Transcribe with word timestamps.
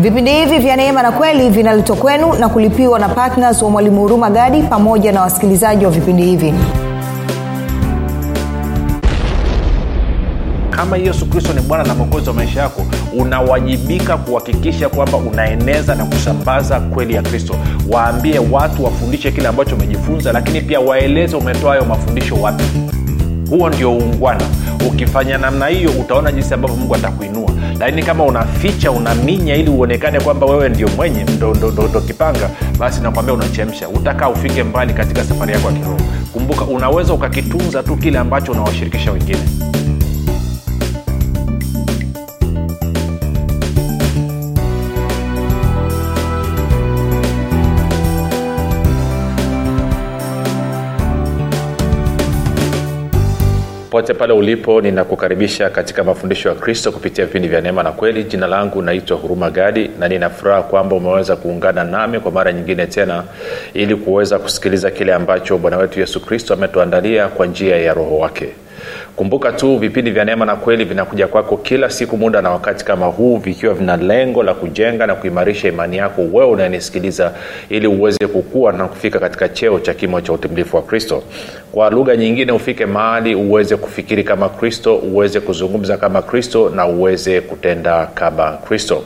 vipindi 0.00 0.30
hivi 0.32 0.58
vya 0.58 0.76
neema 0.76 1.02
na 1.02 1.12
kweli 1.12 1.50
vinaletwa 1.50 1.96
kwenu 1.96 2.32
na 2.32 2.48
kulipiwa 2.48 2.98
na 2.98 3.08
ptns 3.08 3.62
wa 3.62 3.70
mwalimu 3.70 4.00
huruma 4.00 4.30
gadi 4.30 4.62
pamoja 4.62 5.12
na 5.12 5.20
wasikilizaji 5.20 5.84
wa 5.84 5.90
vipindi 5.90 6.22
hivi. 6.22 6.54
Kama 10.70 10.96
yesu 10.96 11.26
kristo 11.26 11.52
ni 11.52 11.60
bwana 11.60 11.84
na 11.84 11.94
mwokozi 11.94 12.28
wa 12.28 12.34
maisha 12.34 12.60
yako 12.60 12.82
unawajibika 13.16 14.16
kuhakikisha 14.16 14.88
kwamba 14.88 15.18
unaeneza 15.18 15.94
na 15.94 16.04
kusambaza 16.04 16.80
kweli 16.80 17.14
ya 17.14 17.22
kristo. 17.22 17.54
Waambie 17.88 18.38
watu 18.38 18.84
wafundishe 18.84 19.30
kile 19.32 19.48
ambacho 19.48 19.74
umejifunza 19.76 20.32
lakini 20.32 20.60
pia 20.60 20.80
waeleze 20.80 21.36
umetoa 21.36 21.70
hayo 21.70 21.84
mafundisho 21.84 22.34
wapi. 22.36 22.64
Huo 23.50 23.68
ndio 23.68 23.92
uungwana 23.92 24.44
ukifanya 24.88 25.38
namna 25.38 25.66
hiyo 25.66 25.90
utaona 25.90 26.32
jinsi 26.32 26.54
ambavyo 26.54 26.76
mungu 26.76 26.94
atakuinua. 26.94 27.50
Lakini 27.78 28.02
kama 28.02 28.24
unaficha 28.24 28.90
unaminya 28.90 29.54
ili 29.56 29.70
uonekane 29.70 30.20
kwamba 30.20 30.46
wewe 30.46 30.68
ndio 30.68 30.88
mwenye 30.88 31.22
ndo, 31.24 31.54
ndo, 31.54 31.70
ndo, 31.70 31.82
ndo 31.88 32.00
kipanga 32.00 32.50
basi 32.78 33.00
nakwambia 33.00 33.34
unachemsha. 33.34 33.88
Utakaa 33.88 34.28
ufike 34.28 34.62
mbali 34.62 34.92
katika 34.94 35.24
safari 35.24 35.52
yako 35.52 35.66
ya 35.68 35.72
kiroho. 35.74 36.00
Kumbuka 36.32 36.64
unaweza 36.64 37.12
ukakitunza 37.14 37.82
tu 37.82 37.96
kile 37.96 38.18
ambacho 38.18 38.52
unawashirikisha 38.52 39.12
wengine 39.12 39.38
pote 53.90 54.14
pale 54.14 54.32
ulipo 54.32 54.80
ninakukaribisha 54.80 55.70
katika 55.70 56.04
mafundisho 56.04 56.48
ya 56.48 56.54
kristo 56.54 56.92
kupitia 56.92 57.26
vipindi 57.26 57.48
vya 57.48 57.60
neema 57.60 57.82
na 57.82 57.92
kweli. 57.92 58.24
Jina 58.24 58.46
langu 58.46 58.82
naitwa 58.82 59.16
huruma 59.16 59.50
gadi 59.50 59.90
na 59.98 60.08
ninafuraha 60.08 60.62
kwamba 60.62 60.96
umeweza 60.96 61.36
kuungana 61.36 61.84
nami 61.84 62.20
kwa 62.20 62.32
mara 62.32 62.52
nyingine 62.52 62.86
tena 62.86 63.24
ili 63.74 63.96
kuweza 63.96 64.38
kusikiliza 64.38 64.90
kile 64.90 65.14
ambacho 65.14 65.58
bwana 65.58 65.76
wetu 65.76 66.00
yesu 66.00 66.20
kristo 66.20 66.54
ametuandalia 66.54 67.28
kwa 67.28 67.46
njia 67.46 67.76
ya 67.76 67.94
roho 67.94 68.18
wake 68.18 68.48
kumbuka 69.16 69.52
tu 69.52 69.76
vipindi 69.78 70.10
vya 70.10 70.24
neema 70.24 70.44
na 70.44 70.56
kweli 70.56 70.84
vinakuja 70.84 71.26
kwako 71.26 71.56
kila 71.56 71.90
siku 71.90 72.16
muda 72.16 72.42
na 72.42 72.50
wakati 72.50 72.84
kama 72.84 73.06
huu 73.06 73.36
vikiwa 73.36 73.74
vina 73.74 73.96
lengo 73.96 74.42
la 74.42 74.54
kujenga 74.54 75.06
na 75.06 75.14
kuimarisha 75.14 75.68
imani 75.68 75.96
yako 75.96 76.22
wewe 76.22 76.50
unayenisikiliza 76.50 77.32
ili 77.68 77.86
uweze 77.86 78.26
kukua 78.26 78.72
na 78.72 78.88
kufika 78.88 79.18
katika 79.18 79.48
cheo 79.48 79.80
cha 79.80 79.94
kimo 79.94 80.20
cha 80.20 80.32
utimilifu 80.32 80.76
wa 80.76 80.82
kristo. 80.82 81.22
Kwa 81.72 81.90
lugha 81.90 82.16
nyingine 82.16 82.52
ufike 82.52 82.86
mahali 82.86 83.34
uweze 83.34 83.76
kufikiri 83.76 84.24
kama 84.24 84.48
kristo 84.48 84.96
uweze 84.96 85.40
kuzungumza 85.40 85.96
kama 85.96 86.22
kristo 86.22 86.70
na 86.76 86.86
uweze 86.86 87.40
kutenda 87.40 88.06
kama 88.14 88.52
kristo 88.52 89.02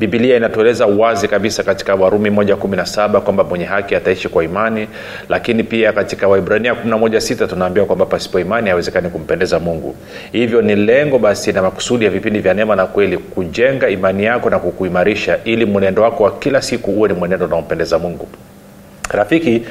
bibilia 0.00 0.36
inatueleza 0.36 0.86
wazi 0.86 1.28
kabisa 1.28 1.62
katika 1.62 1.94
warumi 1.94 2.30
117 2.30 3.20
kwamba 3.20 3.44
mwenye 3.44 3.64
haki 3.64 3.94
ataishi 3.94 4.28
kwa 4.28 4.44
imani 4.44 4.88
lakini 5.28 5.62
pia 5.64 5.92
katika 5.92 6.28
waibrania 6.28 6.72
116 6.72 7.46
tunaambiwa 7.48 7.86
kwamba 7.86 8.06
pasipo 8.06 8.40
imani 8.40 8.66
haiwezekani 8.66 9.08
kumpendeza 9.08 9.58
mungu. 9.58 9.94
Hivyo 10.32 10.62
ni 10.62 10.76
lengo 10.76 11.18
basi 11.18 11.52
na 11.52 11.62
makusudi 11.62 12.04
ya 12.04 12.10
vipindi 12.10 12.40
vya 12.40 12.54
neema 12.54 12.76
na 12.76 12.86
kweli 12.86 13.18
kujenga 13.18 13.88
imani 13.88 14.24
yako 14.24 14.50
na 14.50 14.58
kukuimarisha 14.58 15.38
ili 15.44 15.64
mwenendo 15.66 16.02
wako 16.02 16.22
wa 16.24 16.38
kila 16.38 16.62
siku 16.62 16.90
uwe 16.90 17.08
ni 17.08 17.14
mwenendo 17.14 17.46
unaompendeza 17.46 17.98
mungu 17.98 18.28
rafiki 19.10 19.62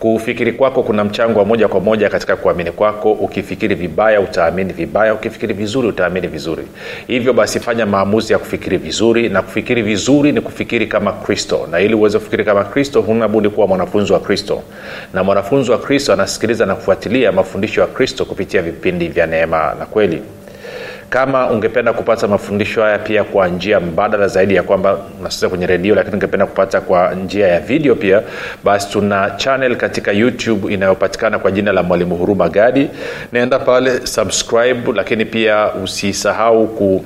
kufikiri 0.00 0.52
kwako 0.52 0.82
kuna 0.82 1.04
mchango 1.04 1.38
wa 1.38 1.44
moja 1.44 1.68
kwa 1.68 1.80
moja 1.80 2.08
katika 2.08 2.36
kuamini 2.36 2.70
kwako. 2.72 3.12
Ukifikiri 3.12 3.74
vibaya 3.74 4.20
utaamini 4.20 4.72
vibaya. 4.72 5.14
Ukifikiri 5.14 5.54
vizuri 5.54 5.88
utaamini 5.88 6.26
vizuri. 6.26 6.62
Hivyo 7.06 7.32
basi 7.32 7.60
fanya 7.60 7.86
maamuzi 7.86 8.32
ya 8.32 8.38
kufikiri 8.38 8.76
vizuri 8.76 9.28
na 9.28 9.42
kufikiri 9.42 9.82
vizuri 9.82 10.32
ni 10.32 10.40
kufikiri 10.40 10.86
kama 10.86 11.12
kristo. 11.12 11.68
Na 11.70 11.80
ili 11.80 11.94
uweze 11.94 12.18
kufikiri 12.18 12.44
kama 12.44 12.64
kristo 12.64 13.00
huna 13.00 13.28
budi 13.28 13.48
kuwa 13.48 13.66
mwanafunzi 13.66 14.12
wa 14.12 14.20
kristo. 14.20 14.62
Na 15.14 15.24
mwanafunzi 15.24 15.70
wa 15.70 15.78
kristo 15.78 16.12
anasikiliza 16.12 16.66
na 16.66 16.74
kufuatilia 16.74 17.32
mafundisho 17.32 17.80
ya 17.80 17.86
kristo 17.86 18.24
kupitia 18.24 18.62
vipindi 18.62 19.08
vya 19.08 19.26
neema 19.26 19.74
na 19.78 19.86
kweli 19.86 20.22
kama 21.14 21.50
ungependa 21.50 21.92
kupata 21.92 22.28
mafundisho 22.28 22.82
haya 22.82 22.98
pia 22.98 23.24
kwa 23.24 23.48
njia 23.48 23.80
mbadala 23.80 24.28
zaidi 24.28 24.54
ya 24.54 24.62
kwamba 24.62 24.98
unasikiza 25.20 25.48
kwenye 25.48 25.66
redio 25.66 25.94
lakini 25.94 26.14
ungependa 26.14 26.46
kupata 26.46 26.80
kwa 26.80 27.14
njia 27.14 27.48
ya 27.48 27.60
video 27.60 27.94
pia 27.94 28.22
basi 28.64 28.90
tuna 28.90 29.30
channel 29.30 29.76
katika 29.76 30.12
youtube 30.12 30.74
inayopatikana 30.74 31.38
kwa 31.38 31.50
jina 31.50 31.72
la 31.72 31.82
mwalimu 31.82 32.16
huruma 32.16 32.48
gadi. 32.48 32.90
Naenda 33.32 33.58
pale 33.58 34.06
subscribe 34.06 34.92
lakini 34.92 35.24
pia 35.24 35.72
usisahau 35.74 36.66
ku 36.66 37.04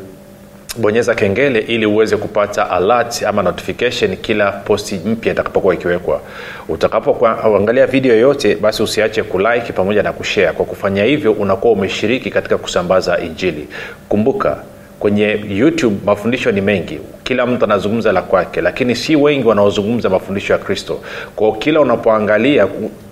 bonyeza 0.76 1.14
kengele 1.14 1.58
ili 1.58 1.86
uweze 1.86 2.16
kupata 2.16 2.70
alert 2.70 3.22
ama 3.22 3.42
notification 3.42 4.16
kila 4.16 4.52
posti 4.52 5.00
mpya 5.04 5.32
itakapokuwa 5.32 5.74
ikiwekwa. 5.74 6.20
Utakapoangalia 6.68 7.86
video 7.86 8.12
yoyote 8.12 8.54
basi 8.54 8.82
usiache 8.82 9.22
kulike 9.22 9.72
pamoja 9.72 10.02
na 10.02 10.12
kushare 10.12 10.52
kwa 10.52 10.64
kufanya 10.64 11.04
hivyo 11.04 11.32
unakuwa 11.32 11.72
umeshiriki 11.72 12.30
katika 12.30 12.58
kusambaza 12.58 13.18
injili. 13.18 13.68
Kumbuka 14.08 14.56
kwenye 14.98 15.40
youtube 15.50 15.96
mafundisho 16.04 16.52
ni 16.52 16.60
mengi. 16.60 16.98
Kila 17.22 17.46
mtu 17.46 17.64
anazungumza 17.64 18.12
la 18.12 18.22
kwake 18.22 18.60
lakini 18.60 18.96
si 18.96 19.16
wengi 19.16 19.46
wanaozungumza 19.48 20.08
mafundisho 20.08 20.52
ya 20.52 20.58
kristo. 20.58 21.00
Kwao 21.36 21.52
kila 21.52 21.80
unapoangalia 21.80 22.68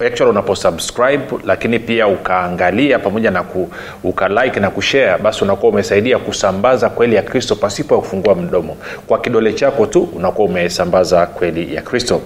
actually 0.07 0.31
unaposubscribe 0.31 1.25
lakini 1.47 1.79
pia 1.79 2.07
ukaangalia 2.09 2.99
pamoja 2.99 3.31
na 3.31 3.43
ku, 3.43 3.71
ukalike 4.05 4.61
na 4.61 4.71
kushare 4.71 5.23
basi 5.23 5.45
unakuwa 5.45 5.73
umesaidia 5.73 6.19
kusambaza 6.19 6.89
kweli 6.91 7.17
ya 7.17 7.23
kristo 7.23 7.57
pasipo 7.57 7.95
ya 7.95 8.01
kufungua 8.01 8.35
mdomo. 8.35 8.77
Kwa 9.07 9.19
kidole 9.19 9.53
chako 9.53 9.87
tu 9.87 10.09
unakuwa 10.17 10.49
umesambaza 10.49 11.27
kweli 11.27 11.75
ya 11.75 11.83
kristo 11.83 12.21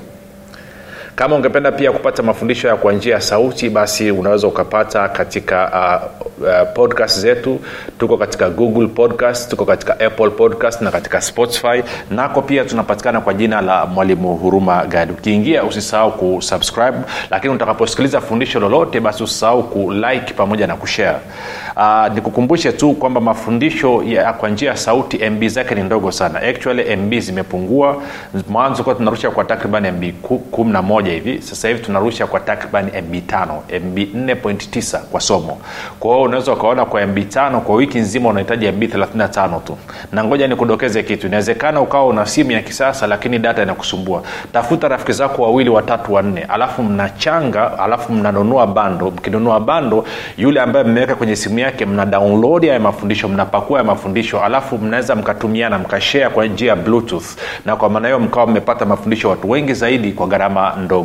kama 1.21 1.37
ungependa 1.37 1.73
pia 1.73 1.93
kupata 1.93 2.23
mafundisho 2.23 2.69
ya 2.69 2.77
kwa 2.77 2.93
njia 2.93 3.15
ya 3.15 3.21
sauti 3.21 3.71
basi 3.71 4.11
unaweza 4.11 4.47
ukapata 4.49 5.09
katika 5.09 5.71
uh, 6.11 6.21
uh, 6.47 6.73
podcast 6.75 7.19
zetu. 7.19 7.61
Tuko 7.99 8.17
katika 8.17 8.51
google 8.51 8.87
podcast 8.87 9.51
tuko 9.51 9.65
katika 9.65 10.01
apple 10.01 10.31
podcast 10.31 10.81
na 10.81 10.91
katika 10.91 11.21
spotify. 11.21 11.83
Nako 12.11 12.43
pia 12.43 12.65
tunapatikana 12.65 13.21
kwa 13.21 13.35
jina 13.35 13.61
la 13.61 13.87
mwalimu 13.87 14.37
huruma 14.37 14.85
gadi 14.87 15.13
ukiingia 15.13 15.65
usisahau 15.65 16.13
kusubscribe 16.13 16.99
lakini 17.31 17.55
utakaposikiliza 17.55 18.21
fundisho 18.21 18.61
lolote 18.61 19.01
basi 19.01 19.23
usisahau 19.23 19.63
kulike 19.63 20.35
pamoja 20.37 20.67
na 20.67 20.77
kushare. 20.77 21.19
Uh, 21.77 22.15
nikukumbushe 22.15 22.73
tu 22.73 22.93
kwamba 22.93 23.21
mafundisho 23.21 24.03
ya 24.03 24.33
kwa 24.33 24.49
njia 24.49 24.71
ya 24.71 24.77
sauti 24.77 25.31
mb 25.31 25.45
zake 25.47 25.75
ni 25.75 25.83
ndogo 25.83 26.13
sana. 26.13 26.41
Actually 26.43 26.97
mb 26.97 27.19
zimepungua. 27.19 28.03
Mwanzo 28.49 28.83
kuwa 28.83 28.95
tunarusha 28.95 29.31
kwa 29.31 29.45
takriban 29.45 29.91
mb 29.93 30.05
11 30.53 31.10
hivi 31.11 31.43
sasa 31.43 31.69
hivi 31.69 31.81
tunarusha 31.81 32.27
kwa 32.27 32.41
takriban 32.41 32.85
mb 32.85 33.15
5 33.15 33.81
mb 33.81 33.99
4.9 33.99 34.99
kwa 35.01 35.21
somo. 35.21 35.59
Kwa 36.01 36.11
hiyo 36.15 36.23
unaweza 36.23 36.53
ukaona 36.53 36.85
kwa 36.85 37.07
mb 37.07 37.19
5 37.19 37.61
kwa 37.61 37.77
wiki 37.77 37.99
nzima 37.99 38.29
unahitaji 38.29 38.71
mb 38.73 38.83
35 38.83 39.61
tu. 39.61 39.77
Na 40.13 40.25
ngoja 40.25 40.49
nikudokeze 40.49 41.03
kitu 41.03 41.27
inawezekana 41.27 41.81
ukawa 41.81 42.07
una 42.07 42.27
simu 42.27 42.51
ya 42.53 42.63
kisasa 42.63 43.07
lakini 43.07 43.39
data 43.39 43.63
inakusumbua. 43.63 44.23
Tafuta 44.53 44.89
rafiki 44.89 45.13
zako 45.13 45.43
wawili 45.43 45.71
watatu 45.71 46.13
wanne 46.15 46.43
alafu 46.43 46.83
mnachanga 46.83 47.79
alafu 47.79 48.13
mnanunua 48.13 48.67
bando. 48.67 49.11
Mkinunua 49.11 49.61
bando 49.61 50.05
yule 50.37 50.61
ambaye 50.61 50.85
mmeweka 50.85 51.15
kwenye 51.15 51.37
simu 51.37 51.59
yake 51.59 51.87
mna 51.87 52.07
download 52.07 52.65
ya 52.65 52.81
mafundisho 52.81 53.29
mnapakua 53.29 53.79
ya 53.79 53.85
mafundisho 53.85 54.41
alafu 54.45 54.79
mnaweza 54.79 55.15
mkatumiana 55.17 55.79
mkashea 55.79 56.31
kwa 56.31 56.47
njia 56.47 56.69
ya 56.69 56.77
bluetooth. 56.77 57.27
Na 57.67 57.77
kwa 57.77 57.91
maana 57.91 58.09
hiyo 58.09 58.21
mkawa 58.21 58.47
mmepata 58.47 58.85
mafundisho 58.85 59.29
watu 59.31 59.51
wengi 59.51 59.75
zaidi 59.75 60.13
kwa 60.13 60.27
gharama 60.27 60.73
ndogo 60.85 61.00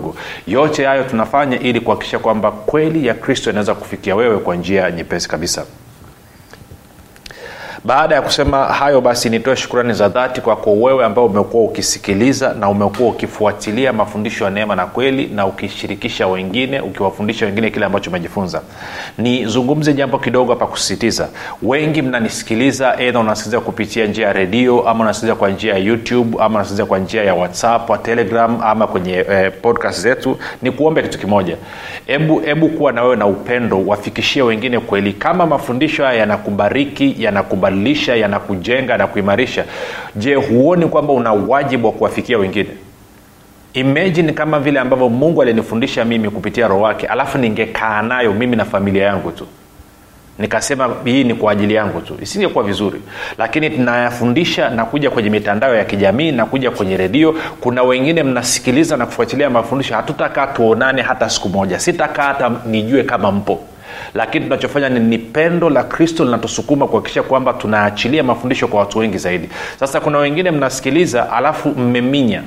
yote 0.47 0.85
hayo 0.85 1.03
tunafanya 1.03 1.59
ili 1.59 1.79
kuhakikisha 1.79 2.19
kwamba 2.19 2.51
kweli 2.51 3.07
ya 3.07 3.13
kristo 3.13 3.49
inaweza 3.49 3.75
kufikia 3.75 4.15
wewe 4.15 4.37
kwa 4.37 4.55
njia 4.55 4.91
nyepesi 4.91 5.29
kabisa 5.29 5.65
baada 7.85 8.15
ya 8.15 8.21
kusema 8.21 8.63
hayo 8.65 9.01
basi 9.01 9.29
nitoe 9.29 9.55
shukurani 9.55 9.93
za 9.93 10.09
dhati 10.09 10.41
kwako 10.41 10.73
wewe 10.73 11.05
ambao 11.05 11.25
umekuwa 11.25 11.63
ukisikiliza 11.63 12.53
na 12.59 12.69
umekuwa 12.69 13.09
ukifuatilia 13.09 13.93
mafundisho 13.93 14.43
ya 14.43 14.49
neema 14.49 14.75
na 14.75 14.85
kweli 14.85 15.27
na 15.27 15.45
ukishirikisha 15.45 16.27
wengine 16.27 16.81
ukiwafundisha 16.81 17.45
wengine 17.45 17.69
kile 17.71 17.85
ambacho 17.85 18.09
umejifunza. 18.09 18.61
Nizungumze 19.17 19.93
jambo 19.93 20.19
kidogo 20.19 20.53
hapa 20.53 20.67
kusisitiza. 20.67 21.27
Wengi 21.63 22.01
mnanisikiliza 22.01 22.95
edha 22.99 23.19
unasikiliza 23.19 23.59
kupitia 23.61 24.05
njia 24.07 24.27
ya 24.27 24.33
redio 24.33 24.89
ama 24.89 25.03
unasikiliza 25.03 25.35
kwa 25.35 25.49
njia 25.49 25.73
ya 25.73 25.79
youtube 25.79 26.37
ama 26.39 26.55
unasikiliza 26.55 26.85
kwa 26.85 26.99
njia 26.99 27.23
ya 27.23 27.33
whatsapp 27.33 27.89
wa 27.89 27.97
telegram 27.97 28.57
ama 28.63 28.87
kwenye 28.87 29.25
eh, 29.31 29.51
podcast 29.61 29.99
zetu. 30.01 30.37
Ni 30.61 30.71
kuombe 30.71 31.01
kitu 31.01 31.19
kimoja. 31.19 31.57
Hebu 32.05 32.39
hebu 32.39 32.69
kuwa 32.69 32.91
na 32.91 33.03
wewe 33.03 33.15
na 33.15 33.25
upendo 33.25 33.81
wafikishie 33.85 34.41
wengine 34.41 34.79
kweli. 34.79 35.13
Kama 35.13 35.45
mafundisho 35.45 36.03
haya 36.05 36.19
yanakubariki 36.19 37.15
yanakubali 37.19 37.74
yanakubadilisha 37.75 38.15
yanakujenga 38.15 38.91
yanakuimarisha 38.93 39.65
je 40.15 40.35
huoni 40.35 40.85
kwamba 40.87 41.13
una 41.13 41.33
wajibu 41.33 41.87
wa 41.87 41.93
kuwafikia 41.93 42.37
wengine? 42.37 42.69
Imagine 43.73 44.33
kama 44.33 44.59
vile 44.59 44.79
ambavyo 44.79 45.09
mungu 45.09 45.41
alinifundisha 45.41 46.05
mimi 46.05 46.29
kupitia 46.29 46.67
roho 46.67 46.81
wake 46.81 47.07
alafu 47.07 47.37
ningekaa 47.37 48.01
nayo 48.01 48.33
mimi 48.33 48.55
na 48.55 48.65
familia 48.65 49.03
yangu 49.03 49.31
tu. 49.31 49.47
Nikasema 50.39 50.89
hii 51.05 51.23
ni 51.23 51.33
kwa 51.33 51.51
ajili 51.51 51.73
yangu 51.73 52.01
tu. 52.01 52.17
Isingekuwa 52.21 52.63
vizuri. 52.63 53.01
Lakini 53.37 53.69
nayafundisha 53.69 54.69
nakuja 54.69 55.09
kwenye 55.09 55.29
mitandao 55.29 55.75
ya 55.75 55.85
kijamii 55.85 56.31
nakuja 56.31 56.71
kwenye 56.71 56.97
redio. 56.97 57.35
Kuna 57.61 57.83
wengine 57.83 58.23
mnasikiliza 58.23 58.97
na 58.97 59.05
kufuatilia 59.05 59.49
mafundisho 59.49 59.95
hatutakaa 59.95 60.47
tuonane 60.47 61.01
hata 61.01 61.29
siku 61.29 61.49
moja. 61.49 61.79
Sitakaa 61.79 62.23
hata 62.23 62.51
nijue 62.65 63.03
kama 63.03 63.31
mpo 63.31 63.59
lakini 64.13 64.45
tunachofanya 64.45 64.89
ni, 64.89 64.99
ni 64.99 65.17
pendo 65.17 65.69
la 65.69 65.83
kristo 65.83 66.25
linatusukuma 66.25 66.87
kuhakikisha 66.87 67.23
kwamba 67.23 67.53
tunaachilia 67.53 68.23
mafundisho 68.23 68.67
kwa 68.67 68.79
watu 68.79 68.99
wengi 68.99 69.17
zaidi. 69.17 69.49
Sasa 69.79 69.99
kuna 69.99 70.17
wengine 70.17 70.51
mnasikiliza 70.51 71.31
alafu 71.33 71.69
mmeminya. 71.69 72.41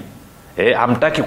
E, 0.57 0.77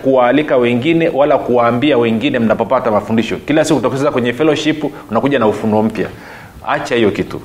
kuwaalika 0.04 0.58
wengine 0.58 1.10
wala 1.10 1.38
kuwaambia 1.38 1.98
wengine 1.98 2.40
mnapopata 2.40 2.92
mafundisho. 2.92 3.38
Kila 3.38 3.66
siku 3.66 3.80
utokeza 3.80 4.12
kwenye 4.12 4.34
fellowship 4.34 4.84
unakuja 5.12 5.40
na 5.40 5.48
ufunuo 5.48 5.84
mpya. 5.84 6.08
Acha 6.68 6.96
hiyo 6.96 7.12
kitu 7.12 7.42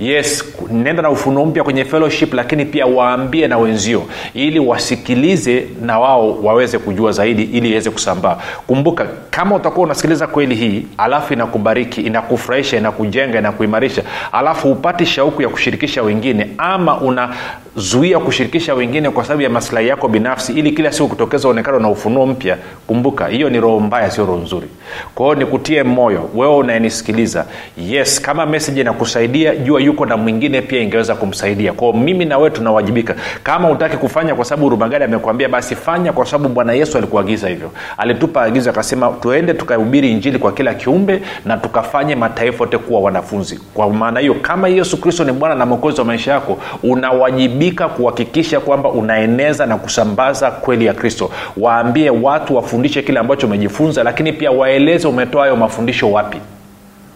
yes 0.00 0.44
nenda 0.70 1.02
na 1.02 1.10
ufunuo 1.10 1.46
mpya 1.46 1.64
kwenye 1.64 1.84
fellowship 1.84 2.34
lakini 2.34 2.64
pia 2.64 2.86
waambie 2.86 3.48
na 3.48 3.58
wenzio 3.58 4.02
ili 4.34 4.58
wasikilize 4.58 5.66
na 5.82 5.98
wao 5.98 6.42
waweze 6.42 6.78
kujua 6.78 7.12
zaidi 7.12 7.42
ili 7.42 7.70
iweze 7.70 7.90
kusambaa. 7.90 8.36
Kumbuka 8.66 9.06
kama 9.30 9.56
utakuwa 9.56 9.84
unasikiliza 9.84 10.26
kweli 10.26 10.54
hii 10.54 10.86
alafu 10.98 11.32
inakubariki 11.32 12.00
inakufurahisha 12.00 12.76
inakujenga 12.76 13.38
inakuimarisha 13.38 14.02
alafu 14.32 14.72
upati 14.72 15.06
shauku 15.06 15.42
ya 15.42 15.48
kushirikisha 15.48 16.02
wengine 16.02 16.50
ama 16.58 17.00
unazuia 17.00 18.18
kushirikisha 18.18 18.74
wengine 18.74 19.10
kwa 19.10 19.24
sababu 19.24 19.42
ya 19.42 19.50
maslahi 19.50 19.88
yako 19.88 20.08
binafsi 20.08 20.52
ili 20.52 20.70
kila 20.72 20.92
siku 20.92 21.08
kutokeza 21.08 21.48
uonekano 21.48 21.78
na 21.78 21.88
ufunuo 21.88 22.26
mpya 22.26 22.56
kumbuka 22.86 23.26
hiyo 23.26 23.50
ni 23.50 23.60
roho 23.60 23.80
mbaya 23.80 24.10
sio 24.10 24.26
roho 24.26 24.38
nzuri. 24.38 24.66
Kwa 25.14 25.26
hiyo 25.26 25.38
nikutie 25.38 25.82
moyo 25.82 26.30
wewe 26.34 26.56
unayenisikiliza 26.56 27.44
yes 27.88 28.20
kama 28.20 28.46
meseji 28.46 28.80
inakusaidia 28.80 29.56
jua 29.56 29.80
yuko 29.90 30.06
na 30.06 30.16
mwingine 30.16 30.62
pia 30.62 30.80
ingeweza 30.82 31.14
kumsaidia. 31.14 31.72
Kwao 31.72 31.92
mimi 31.92 32.24
na 32.24 32.50
tunawajibika. 32.50 33.14
Kama 33.42 33.70
utaki 33.70 33.96
kufanya 33.96 34.34
kwa 34.34 34.44
sababu 34.44 34.68
rumagadi 34.68 35.04
amekwambia 35.04 35.48
basi 35.48 35.74
fanya 35.76 36.12
kwa 36.12 36.26
sababu 36.26 36.54
bwana 36.54 36.72
yesu 36.72 36.98
alikuagiza 36.98 37.48
hivyo. 37.48 37.70
Alitupa 37.98 38.42
agizo 38.42 38.70
akasema 38.70 39.08
tuende 39.20 39.54
tukahubiri 39.54 40.10
injili 40.10 40.38
kwa 40.38 40.52
kila 40.52 40.74
kiumbe 40.74 41.22
na 41.44 41.56
tukafanye 41.56 42.16
mataifa 42.16 42.64
yote 42.64 42.78
kuwa 42.78 43.00
wanafunzi. 43.00 43.60
Kwa 43.74 43.90
maana 43.90 44.20
hiyo 44.20 44.34
kama 44.34 44.68
yesu 44.68 45.00
kristo 45.00 45.24
ni 45.24 45.32
bwana 45.32 45.54
na 45.54 45.66
mwokozi 45.66 45.98
wa 46.00 46.04
maisha 46.04 46.32
yako 46.32 46.58
unawajibika 46.82 47.88
kuhakikisha 47.88 48.60
kwamba 48.60 48.90
unaeneza 48.90 49.66
na 49.66 49.76
kusambaza 49.76 50.50
kweli 50.50 50.86
ya 50.86 50.94
kristo. 50.94 51.30
Waambie 51.56 52.10
watu 52.10 52.56
wafundishe 52.56 53.02
kile 53.02 53.20
ambacho 53.20 53.46
umejifunza 53.46 54.02
lakini 54.04 54.32
pia 54.32 54.50
waeleze 54.50 55.08
umetoa 55.08 55.42
hayo 55.42 55.56
mafundisho 55.56 56.12
wapi 56.12 56.38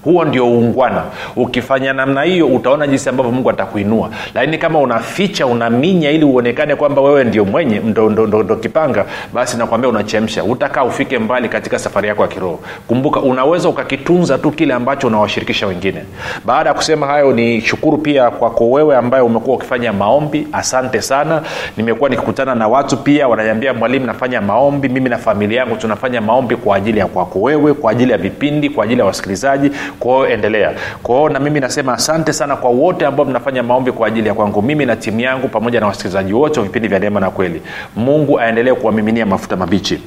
huo 0.05 0.25
ndio 0.25 0.47
uungwana. 0.47 1.03
Ukifanya 1.37 1.93
namna 1.93 2.23
hiyo 2.23 2.47
utaona 2.47 2.87
jinsi 2.87 3.09
ambavyo 3.09 3.33
mungu 3.33 3.51
atakuinua. 3.51 4.11
Lakini 4.35 4.59
kama 4.59 4.79
unaficha 4.79 5.47
unaminya 5.47 6.11
ili 6.11 6.25
uonekane 6.25 6.77
kwamba 6.77 7.03
wewe 7.03 7.25
ndio 7.25 7.45
mwenye 7.45 7.79
ndo, 7.79 8.11
ndo, 8.11 8.57
kipanga 8.57 9.05
basi 9.33 9.57
nakwambia 9.57 9.91
unachemsha. 9.91 10.45
Utakaa 10.45 10.85
ufike 10.85 11.19
mbali 11.19 11.49
katika 11.49 11.79
safari 11.79 12.09
yako 12.09 12.23
ya 12.23 12.29
kiroho. 12.29 12.61
Kumbuka 12.89 13.21
unaweza 13.21 13.69
ukakitunza 13.69 14.39
tu 14.39 14.51
kile 14.51 14.75
ambacho 14.75 15.07
unawashirikisha 15.07 15.67
wengine. 15.67 16.05
Baada 16.45 16.69
ya 16.71 16.75
kusema 16.75 17.07
hayo 17.07 17.33
ni 17.33 17.61
shukuru 17.61 17.99
pia 17.99 18.31
kwako 18.31 18.71
wewe 18.71 18.97
ambaye 18.97 19.23
umekuwa 19.23 19.57
ukifanya 19.57 19.93
maombi. 19.93 20.49
Asante 20.53 21.03
sana. 21.03 21.43
Nimekuwa 21.77 22.11
nikikutana 22.11 22.55
na 22.55 22.69
watu 22.69 22.97
pia 22.97 23.29
wananiambia 23.29 23.75
mwalimu 23.75 24.07
nafanya 24.07 24.41
maombi. 24.41 24.89
Mimi 24.89 25.11
na 25.11 25.19
familia 25.19 25.61
yangu 25.61 25.77
tunafanya 25.77 26.21
maombi 26.21 26.57
kwa 26.57 26.77
ajili 26.77 26.99
ya 26.99 27.07
kwako 27.07 27.41
wewe 27.43 27.75
kwa 27.75 27.91
ajili 27.91 28.13
ya 28.13 28.19
vipindi 28.19 28.71
kwa 28.71 28.85
ajili 28.85 29.01
ya 29.01 29.07
wasikilizaji 29.07 29.71
kwao 30.01 30.27
endelea. 30.29 30.73
Kwao 31.03 31.29
na 31.29 31.41
mimi 31.41 31.61
nasema 31.61 31.93
asante 31.93 32.33
sana 32.33 32.57
kwa 32.57 32.71
wote 32.71 33.07
ambao 33.07 33.27
mnafanya 33.27 33.63
maombi 33.63 33.93
kwa 33.93 34.09
ajili 34.09 34.29
ya 34.29 34.35
kwangu. 34.35 34.63
Mimi 34.63 34.87
na 34.87 34.97
timu 34.97 35.21
yangu 35.21 35.49
pamoja 35.49 35.81
na 35.81 35.87
wasikilizaji 35.87 36.33
wote 36.33 36.61
wa 36.61 36.67
vipindi 36.67 36.89
vya 36.89 36.99
neema 36.99 37.21
na 37.21 37.31
kweli. 37.31 37.63
Mungu 37.97 38.41
aendelee 38.41 38.73
kuwamiminia 38.75 39.27
mafuta 39.27 39.57
mabichi 39.57 40.01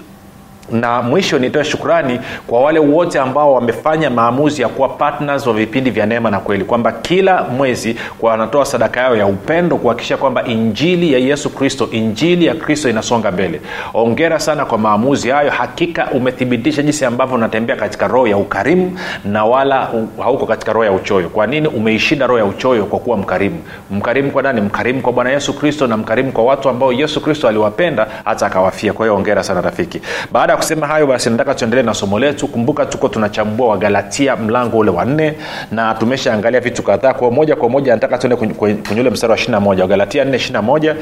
na 0.72 1.02
mwisho 1.02 1.40
nitoe 1.40 1.64
shukrani 1.64 2.20
kwa 2.48 2.62
wale 2.62 2.80
wote 2.80 3.20
ambao 3.20 3.54
wamefanya 3.54 4.10
maamuzi 4.10 4.62
ya 4.62 4.68
kuwa 4.68 4.90
partners 4.90 5.48
wa 5.48 5.54
vipindi 5.54 5.90
vya 5.92 6.06
neema 6.06 6.32
na 6.32 6.40
kweli 6.40 6.64
kwamba 6.64 6.92
kila 6.92 7.44
mwezi 7.44 7.96
kwa 8.20 8.32
wanatoa 8.32 8.66
sadaka 8.66 9.00
yao 9.00 9.16
ya 9.16 9.26
upendo 9.28 9.78
kuhakikisha 9.78 10.18
kwamba 10.18 10.44
injili 10.44 11.14
ya 11.14 11.20
yesu 11.20 11.50
kristo 11.50 11.90
injili 11.92 12.46
ya 12.46 12.56
kristo 12.56 12.90
inasonga 12.90 13.32
mbele. 13.32 13.62
Ongera 13.94 14.40
sana 14.40 14.66
kwa 14.66 14.78
maamuzi 14.78 15.30
hayo. 15.30 15.52
Hakika 15.52 16.08
umethibitisha 16.12 16.82
jinsi 16.82 17.06
ambavyo 17.06 17.36
unatembea 17.36 17.76
katika 17.76 18.08
roho 18.08 18.28
ya 18.28 18.38
ukarimu 18.38 19.00
na 19.26 19.46
wala 19.46 19.90
hauko 20.24 20.46
katika 20.46 20.74
roho 20.74 20.86
ya 20.86 20.92
uchoyo. 20.92 21.30
Kwa 21.30 21.48
nini 21.48 21.68
umeishinda 21.68 22.28
roho 22.28 22.40
ya 22.40 22.46
uchoyo? 22.46 22.86
Kwa 22.86 23.00
kuwa 23.00 23.18
mkarimu. 23.18 23.58
Mkarimu 23.92 24.32
kwa 24.32 24.44
nani? 24.44 24.62
Mkarimu 24.62 25.02
kwa 25.02 25.14
bwana 25.14 25.30
yesu 25.30 25.54
kristo 25.54 25.88
na 25.88 25.98
mkarimu 25.98 26.32
kwa 26.32 26.44
watu 26.44 26.70
ambao 26.70 26.94
yesu 26.94 27.22
kristo 27.22 27.48
aliwapenda 27.48 28.08
hata 28.26 28.46
akawafia. 28.46 28.94
Kwa 28.94 29.06
hiyo 29.06 29.16
ongera 29.16 29.44
sana 29.44 29.62
rafiki. 29.62 30.02
Baada 30.32 30.57
ya 30.58 30.62
kusema 30.64 30.88
hayo 30.88 31.08
basi 31.08 31.30
nataka 31.30 31.56
tuendelee 31.56 31.84
na 31.84 31.94
somo 31.94 32.20
letu. 32.20 32.48
Kumbuka 32.48 32.86
tuko 32.86 33.08
tunachambua 33.08 33.68
wagalatia 33.68 34.36
mlango 34.36 34.78
ule 34.78 34.92
wa 34.92 35.06
nne 35.06 35.34
na 35.72 35.94
tumeshaangalia 35.94 36.60
vitu 36.60 36.84
kadhaa. 36.84 37.14
Kwa 37.14 37.32
moja 37.32 37.56
kwa 37.56 37.70
moja 37.70 37.94
nataka 37.94 38.18
tuende 38.18 38.36
kwenye- 38.36 38.78
ule 39.02 39.10
mstari 39.10 39.32
wa 39.32 39.38
21 39.38 39.82
wagalatia 39.82 40.24
4 40.26 40.36
21 40.38 40.96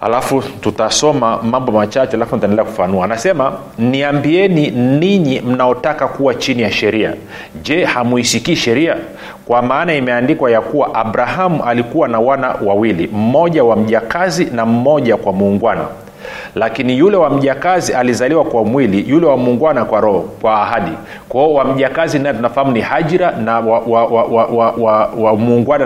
alafu 0.00 0.42
tutasoma 0.60 1.42
mambo 1.42 1.72
machache 1.72 2.16
alafu 2.16 2.34
nitaendelea 2.34 2.64
kufanua 2.64 3.04
anasema 3.04 3.52
niambieni 3.78 4.70
ninyi 4.70 5.40
mnaotaka 5.40 6.08
kuwa 6.08 6.34
chini 6.34 6.62
ya 6.62 6.70
sheria. 6.72 7.12
Je 7.62 7.84
hamuisikii 7.84 8.56
sheria? 8.56 8.96
Kwa 9.46 9.62
maana 9.62 9.94
imeandikwa 9.94 10.50
ya 10.50 10.60
kuwa 10.60 10.94
abrahamu 10.94 11.64
alikuwa 11.64 12.08
na 12.08 12.20
wana 12.20 12.54
wawili 12.64 13.06
mmoja 13.12 13.64
wa 13.64 13.76
mjakazi 13.76 14.44
na 14.44 14.66
mmoja 14.66 15.16
kwa 15.16 15.32
muungwana 15.32 15.84
lakini 16.54 16.98
yule 16.98 17.16
wa 17.16 17.30
mjakazi 17.30 17.92
alizaliwa 17.94 18.44
kwa 18.44 18.64
mwili 18.64 19.04
yule 19.10 19.26
wa 19.26 19.36
muungwana 19.36 19.84
kwa 19.84 20.00
roho 20.00 20.20
kwa 20.20 20.62
ahadi 20.62 20.92
kwao 21.36 21.54
wamjakazi 21.54 22.18
naye 22.18 22.34
tunafahamu 22.34 22.72
ni 22.72 22.80
hajira 22.80 23.30
na 23.30 23.60
wa, 23.60 23.78
wa, 23.78 24.04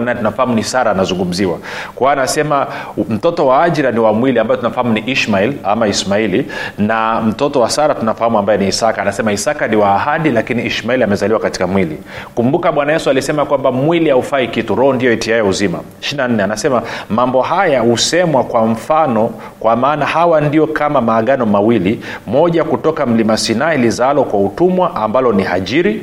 naye 0.00 0.16
tunafahamu 0.16 0.54
ni 0.54 0.64
sara 0.64 0.90
anazungumziwa. 0.90 1.58
Kwao 1.94 2.12
anasema 2.12 2.66
mtoto 3.08 3.46
wa 3.46 3.58
hajira 3.58 3.90
ni 3.92 3.98
wa 3.98 4.12
mwili 4.12 4.38
ambaye 4.38 4.58
tunafahamu 4.58 4.92
ni 4.92 5.00
ishmail 5.00 5.52
ama 5.64 5.88
ismaili 5.88 6.46
na 6.78 7.20
mtoto 7.20 7.60
wa 7.60 7.70
sara 7.70 7.94
tunafahamu 7.94 8.38
ambaye 8.38 8.58
ni 8.58 8.68
isaka. 8.68 9.02
Anasema 9.02 9.32
isaka 9.32 9.68
ni 9.68 9.76
wa 9.76 9.94
ahadi 9.94 10.30
lakini 10.30 10.66
ishmaili 10.66 11.04
amezaliwa 11.04 11.40
katika 11.40 11.66
mwili. 11.66 11.98
Kumbuka 12.34 12.72
bwana 12.72 12.92
yesu 12.92 13.10
alisema 13.10 13.44
kwamba 13.44 13.72
mwili 13.72 14.10
haufai 14.10 14.48
kitu 14.48 14.74
roho 14.74 14.92
ndio 14.92 15.12
itiayo 15.12 15.48
uzima. 15.48 15.78
24 16.00 16.42
anasema 16.44 16.82
mambo 17.08 17.42
haya 17.42 17.80
husemwa 17.80 18.44
kwa 18.44 18.66
mfano 18.66 19.30
kwa 19.60 19.76
maana 19.76 20.06
hawa 20.06 20.40
ndio 20.40 20.66
kama 20.66 21.00
maagano 21.00 21.46
mawili 21.46 22.00
moja 22.26 22.64
kutoka 22.64 23.06
mlima 23.06 23.36
sinai 23.36 23.78
lizaalo 23.78 24.24
kwa 24.24 24.40
utumwa 24.40 24.96
ambalo 24.96 25.32
ni 25.40 25.46
hajiri. 25.46 26.02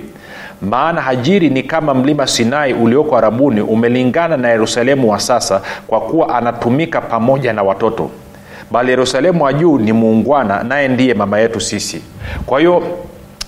Maana 0.62 1.02
hajiri 1.02 1.50
ni 1.50 1.64
kama 1.64 1.94
mlima 1.94 2.28
sinai 2.28 2.74
ulioko 2.74 3.18
arabuni 3.18 3.62
umelingana 3.62 4.38
na 4.38 4.50
yerusalemu 4.50 5.12
wa 5.12 5.20
sasa 5.20 5.62
kwa 5.88 6.02
kuwa 6.02 6.36
anatumika 6.36 7.02
pamoja 7.02 7.54
na 7.54 7.64
watoto. 7.64 8.10
Bali 8.72 8.90
yerusalemu 8.90 9.44
wa 9.44 9.54
juu 9.54 9.78
ni 9.78 9.94
muungwana 9.94 10.64
naye 10.64 10.88
ndiye 10.88 11.14
mama 11.14 11.40
yetu 11.40 11.62
sisi. 11.62 12.02
Kwa 12.46 12.60
hiyo 12.60 12.84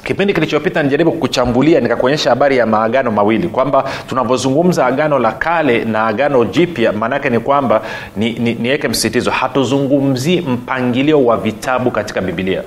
kipindi 0.03 0.33
kilichopita 0.33 0.83
nijaribu 0.83 1.11
kukuchambulia 1.11 1.79
nikakuonyesha 1.79 2.29
habari 2.29 2.57
ya 2.57 2.65
maagano 2.65 3.11
mawili 3.11 3.47
kwamba 3.47 3.83
tunavyozungumza 4.07 4.85
agano 4.85 5.19
la 5.19 5.31
kale 5.31 5.85
na 5.85 6.07
agano 6.07 6.45
jipya 6.45 6.93
maanaake 6.93 7.29
ni 7.29 7.39
kwamba 7.39 7.81
niweke 8.17 8.43
ni, 8.61 8.77
ni 8.81 8.87
msisitizo 8.87 9.31
hatuzungumzii 9.31 10.41
mpangilio 10.41 11.25
wa 11.25 11.37
vitabu 11.37 11.91
katika 11.91 12.21
bibilia 12.21 12.63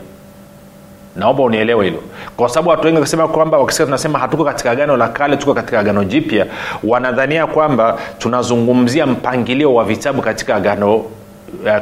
naomba 1.17 1.43
unielewe 1.43 1.85
hilo. 1.85 2.03
Kwa 2.37 2.49
sababu 2.49 2.71
watu 2.71 2.87
wengi 2.87 2.99
wakisema 2.99 3.29
kwamba 3.29 3.59
wakisikia 3.59 3.87
tunasema 3.87 4.19
hatuko 4.19 4.45
katika 4.45 4.71
agano 4.71 4.97
la 4.97 5.09
kale 5.09 5.37
tuko 5.37 5.55
katika 5.55 5.81
agano 5.81 6.05
jipya 6.05 6.47
wanadhania 6.85 7.47
kwamba 7.47 7.99
tunazungumzia 8.19 9.07
mpangilio 9.07 9.75
wa 9.75 9.85
vitabu 9.85 10.23
katika 10.23 10.55
agano 10.57 10.97
uh, 10.97 11.07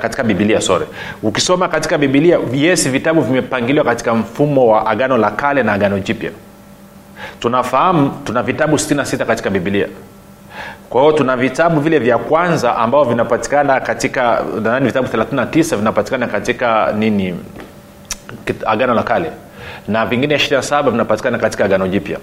katika 0.02 0.24
bibilia 0.24 0.60
sore 0.60 0.86
ukisoma 1.22 1.68
katika 1.68 1.98
bibilia 1.98 2.38
yes 2.52 2.88
vitabu 2.88 3.20
vimepangiliwa 3.20 3.84
katika 3.84 4.14
mfumo 4.14 4.66
wa 4.66 4.86
agano 4.86 5.16
la 5.18 5.30
kale 5.30 5.62
na 5.62 5.72
agano 5.72 5.98
jipya. 5.98 6.30
Tunafahamu 7.40 8.10
tuna 8.24 8.42
vitabu 8.42 8.76
66 8.76 9.24
katika 9.26 9.50
bibilia 9.50 9.86
kwa 10.90 11.00
hiyo 11.02 11.12
tuna 11.12 11.36
vitabu 11.36 11.80
vile 11.80 11.98
vya 11.98 12.18
kwanza 12.18 12.76
ambao 12.76 13.04
vinapatikana 13.04 13.80
katika 13.80 14.42
nadhani 14.54 14.86
vitabu 14.86 15.08
39 15.08 15.76
vinapatikana 15.76 16.26
katika 16.26 16.92
nini 16.98 17.34
agano 18.66 18.94
la 18.94 19.02
kale. 19.02 19.30
Na 19.88 20.06
vingine 20.06 20.36
27 20.36 20.90
vinapatikana 20.90 21.38
katika 21.38 21.64
agano 21.64 21.88
jipya. 21.88 22.18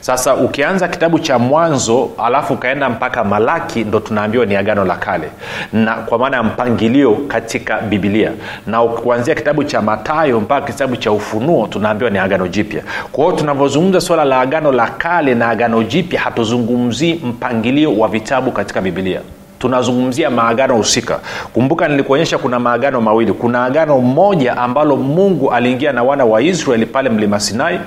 Sasa 0.00 0.34
ukianza 0.34 0.88
kitabu 0.88 1.18
cha 1.18 1.38
mwanzo 1.38 2.10
alafu 2.24 2.54
ukaenda 2.54 2.88
mpaka 2.88 3.24
malaki 3.24 3.84
ndo 3.84 4.00
tunaambiwa 4.00 4.46
ni 4.46 4.56
agano 4.56 4.84
la 4.84 4.94
kale. 4.96 5.28
Na 5.72 5.94
kwa 5.94 6.18
maana 6.18 6.36
ya 6.36 6.42
mpangilio 6.42 7.14
katika 7.14 7.80
bibilia 7.80 8.32
na 8.66 8.82
kuanzia 8.82 9.34
kitabu 9.34 9.64
cha 9.64 9.82
matayo 9.82 10.40
mpaka 10.40 10.66
kitabu 10.66 10.96
cha 10.96 11.12
ufunuo 11.12 11.66
tunaambiwa 11.66 12.10
ni 12.10 12.18
agano 12.18 12.48
jipya. 12.48 12.82
Kwa 13.12 13.24
hiyo 13.24 13.36
tunavyozungumza 13.36 14.00
suala 14.00 14.24
la 14.24 14.40
agano 14.40 14.72
la 14.72 14.86
kale 14.86 15.34
na 15.34 15.48
agano 15.48 15.82
jipya 15.82 16.20
hatuzungumzii 16.20 17.14
mpangilio 17.24 17.98
wa 17.98 18.08
vitabu 18.08 18.52
katika 18.52 18.80
bibilia 18.80 19.20
tunazungumzia 19.62 20.30
maagano 20.30 20.76
husika. 20.76 21.20
Kumbuka 21.52 21.88
nilikuonyesha 21.88 22.38
kuna 22.38 22.58
maagano 22.58 23.00
mawili. 23.00 23.32
Kuna 23.32 23.64
agano 23.64 23.98
moja 23.98 24.56
ambalo 24.56 24.96
mungu 24.96 25.52
aliingia 25.52 25.92
na 25.92 26.02
wana 26.02 26.24
wa 26.24 26.42
israeli 26.42 26.86
pale 26.86 27.10
mlima 27.10 27.40
sinai 27.40 27.80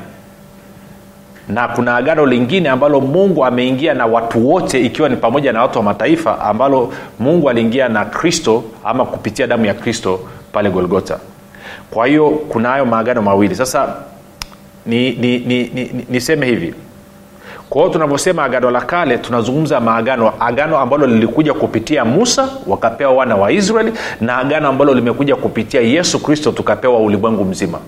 na 1.49 1.67
kuna 1.67 1.95
agano 1.95 2.25
lingine 2.25 2.69
ambalo 2.69 3.01
mungu 3.01 3.45
ameingia 3.45 3.93
na 3.93 4.05
watu 4.05 4.49
wote 4.49 4.81
ikiwa 4.81 5.09
ni 5.09 5.15
pamoja 5.15 5.53
na 5.53 5.61
watu 5.61 5.77
wa 5.77 5.83
mataifa 5.83 6.39
ambalo 6.41 6.93
mungu 7.19 7.49
aliingia 7.49 7.89
na 7.89 8.05
kristo 8.05 8.63
ama 8.83 9.05
kupitia 9.05 9.47
damu 9.47 9.65
ya 9.65 9.73
kristo 9.73 10.19
pale 10.51 10.69
golgota 10.69 11.19
kwa 11.91 12.07
hiyo 12.07 12.29
kuna 12.29 12.69
hayo 12.69 12.85
maagano 12.85 13.21
mawili. 13.21 13.55
Sasa 13.55 13.95
niseme 14.85 15.15
ni, 15.25 15.39
ni, 15.39 15.63
ni, 15.73 16.05
ni, 16.09 16.35
ni 16.35 16.45
hivi 16.45 16.73
kwa 17.69 17.81
hiyo 17.81 17.93
tunavyosema 17.93 18.43
agano 18.43 18.71
la 18.71 18.81
kale 18.81 19.17
tunazungumza 19.17 19.79
maagano 19.79 20.33
agano 20.39 20.77
ambalo 20.79 21.07
lilikuja 21.07 21.53
kupitia 21.53 22.05
musa 22.05 22.49
wakapewa 22.67 23.11
wana 23.13 23.35
wa 23.35 23.51
israeli 23.51 23.93
na 24.21 24.37
agano 24.37 24.67
ambalo 24.69 24.93
limekuja 24.93 25.35
kupitia 25.35 25.81
yesu 25.81 26.19
kristo 26.23 26.51
tukapewa 26.51 26.97
ulimwengu 26.99 27.45
mzima 27.45 27.79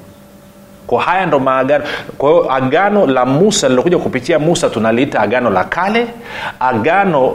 kwa 0.87 1.01
haya 1.01 1.25
ndo 1.25 1.39
maagano. 1.39 1.83
Kwa 2.17 2.29
hiyo 2.31 2.53
agano 2.53 3.07
la 3.07 3.25
musa 3.25 3.69
lilokuja 3.69 3.97
kupitia 3.97 4.39
musa 4.39 4.69
tunaliita 4.69 5.19
agano 5.21 5.49
la 5.49 5.63
kale. 5.63 6.07
Agano 6.59 7.33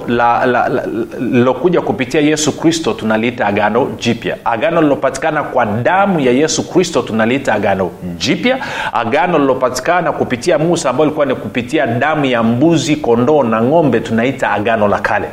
lilokuja 1.21 1.81
kupitia 1.81 2.21
yesu 2.21 2.61
kristo 2.61 2.93
tunaliita 2.93 3.47
agano 3.47 3.87
jipya. 3.99 4.37
Agano 4.45 4.83
lilopatikana 4.83 5.43
kwa 5.43 5.67
damu 5.67 6.21
ya 6.21 6.33
yesu 6.33 6.71
kristo 6.73 7.03
tunaliita 7.03 7.55
agano 7.55 7.91
jipya. 8.19 8.59
Agano 8.93 9.39
lilopatikana 9.39 10.13
kupitia 10.13 10.59
musa 10.59 10.91
ambayo 10.91 11.05
ilikuwa 11.07 11.27
ni 11.27 11.35
kupitia 11.35 11.87
damu 11.87 12.25
ya 12.25 12.43
mbuzi 12.43 12.97
kondoo 12.97 13.43
na 13.43 13.63
ng'ombe 13.63 14.01
tunaita 14.01 14.51
agano 14.51 14.89
la 14.89 14.99
kale 14.99 15.29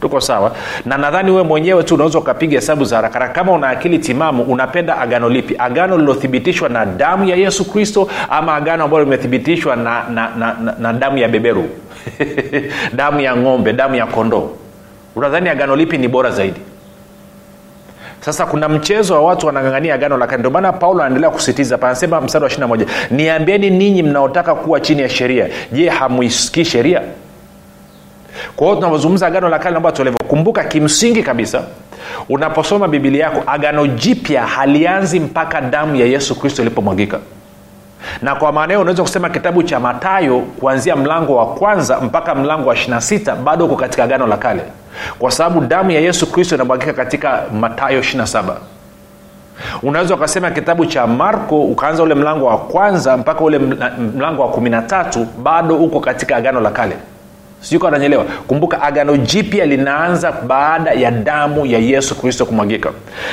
tuko 0.00 0.20
sawa? 0.20 0.56
Na 0.84 0.98
nadhani 0.98 1.30
wewe 1.30 1.42
mwenyewe 1.42 1.82
tu 1.82 1.94
unaweza 1.94 2.18
ukapiga 2.18 2.54
hesabu 2.54 2.84
za 2.84 2.96
harakaraka 2.96 3.34
kama 3.34 3.52
una 3.52 3.68
akili 3.68 3.98
timamu 3.98 4.42
unapenda 4.42 4.98
agano 4.98 5.28
lipi? 5.28 5.54
Agano 5.58 5.98
lilothibitishwa 5.98 6.68
na 6.68 6.86
damu 6.86 7.24
ya 7.24 7.36
yesu 7.36 7.64
kristo 7.72 8.08
ama 8.30 8.54
agano 8.54 8.84
ambalo 8.84 9.04
limethibitishwa 9.04 9.76
na, 9.76 10.04
na, 10.10 10.30
na, 10.36 10.56
na, 10.62 10.74
na 10.78 10.92
damu 10.92 11.18
ya 11.18 11.28
beberu? 11.28 11.64
Damu 12.98 13.20
ya 13.20 13.36
ng'ombe 13.36 13.72
damu 13.72 13.94
ya 13.94 14.06
kondoo. 14.06 14.50
Unadhani 15.16 15.48
agano 15.48 15.76
lipi 15.76 15.98
ni 15.98 16.08
bora 16.08 16.30
zaidi? 16.30 16.60
Sasa 18.20 18.46
kuna 18.46 18.68
mchezo 18.68 19.14
wa 19.14 19.20
watu 19.20 19.46
wanangangania 19.46 19.94
agano 19.94 20.16
la 20.16 20.36
ndio 20.36 20.50
maana 20.50 20.72
paulo 20.72 21.00
anaendelea 21.00 21.30
kusitiza 21.30 21.78
panasema 21.78 22.20
mstari 22.20 22.44
wa 22.44 22.50
21 22.50 22.86
niambieni 23.10 23.70
ninyi 23.70 24.02
mnaotaka 24.02 24.54
kuwa 24.54 24.80
chini 24.80 25.02
ya 25.02 25.08
sheria 25.08 25.48
je 25.72 25.88
hamuisikii 25.88 26.64
sheria 26.64 27.02
kwa 28.56 28.66
hiyo 28.66 28.76
tunavyozungumza 28.76 29.26
agano 29.26 29.48
la 29.48 29.58
kale 29.58 29.70
naomba 29.70 29.92
tuelevo 29.92 30.18
kumbuka 30.28 30.64
kimsingi 30.64 31.22
kabisa 31.22 31.62
unaposoma 32.28 32.88
bibilia 32.88 33.24
yako 33.24 33.42
agano 33.46 33.86
jipya 33.86 34.46
halianzi 34.46 35.20
mpaka 35.20 35.60
damu 35.60 35.96
ya 35.96 36.06
yesu 36.06 36.34
kristo 36.40 36.62
ilipomwagika. 36.62 37.18
Na 38.22 38.34
kwa 38.34 38.52
maana 38.52 38.66
hiyo 38.72 38.80
unaweza 38.80 39.02
kusema 39.02 39.28
kitabu 39.28 39.62
cha 39.62 39.80
matayo 39.80 40.38
kuanzia 40.40 40.96
mlango 40.96 41.36
wa 41.36 41.46
kwanza 41.46 42.00
mpaka 42.00 42.34
mlango 42.34 42.68
wa 42.68 42.74
26 42.74 43.36
bado 43.36 43.64
uko 43.64 43.76
katika 43.76 44.04
agano 44.04 44.26
la 44.26 44.36
kale. 44.36 44.62
Kwa 45.18 45.30
sababu 45.30 45.60
damu 45.60 45.90
ya 45.90 46.00
yesu 46.00 46.32
kristo 46.32 46.54
inamwagika 46.54 46.92
katika 46.92 47.42
matayo 47.60 48.00
27 48.00 48.42
unaweza 49.82 50.14
ukasema 50.14 50.50
kitabu 50.50 50.86
cha 50.86 51.06
marko 51.06 51.62
ukaanza 51.64 52.02
ule 52.02 52.14
mlango 52.14 52.46
wa 52.46 52.58
kwanza 52.58 53.16
mpaka 53.16 53.40
ule 53.44 53.58
mlango 54.14 54.42
wa 54.42 54.48
13 54.48 55.24
bado 55.42 55.76
uko 55.76 56.00
katika 56.00 56.36
agano 56.36 56.60
la 56.60 56.70
kale 56.70 56.96
sijui 57.68 57.88
ananyelewa 57.88 58.24
kumbuka 58.46 58.82
agano 58.82 59.16
jipya 59.16 59.66
linaanza 59.66 60.32
baada 60.32 60.90
ya 60.92 61.10
damu 61.10 61.66
ya 61.66 61.78
yesu 61.78 62.14
kristo 62.14 62.46
kumwagika. 62.46 62.90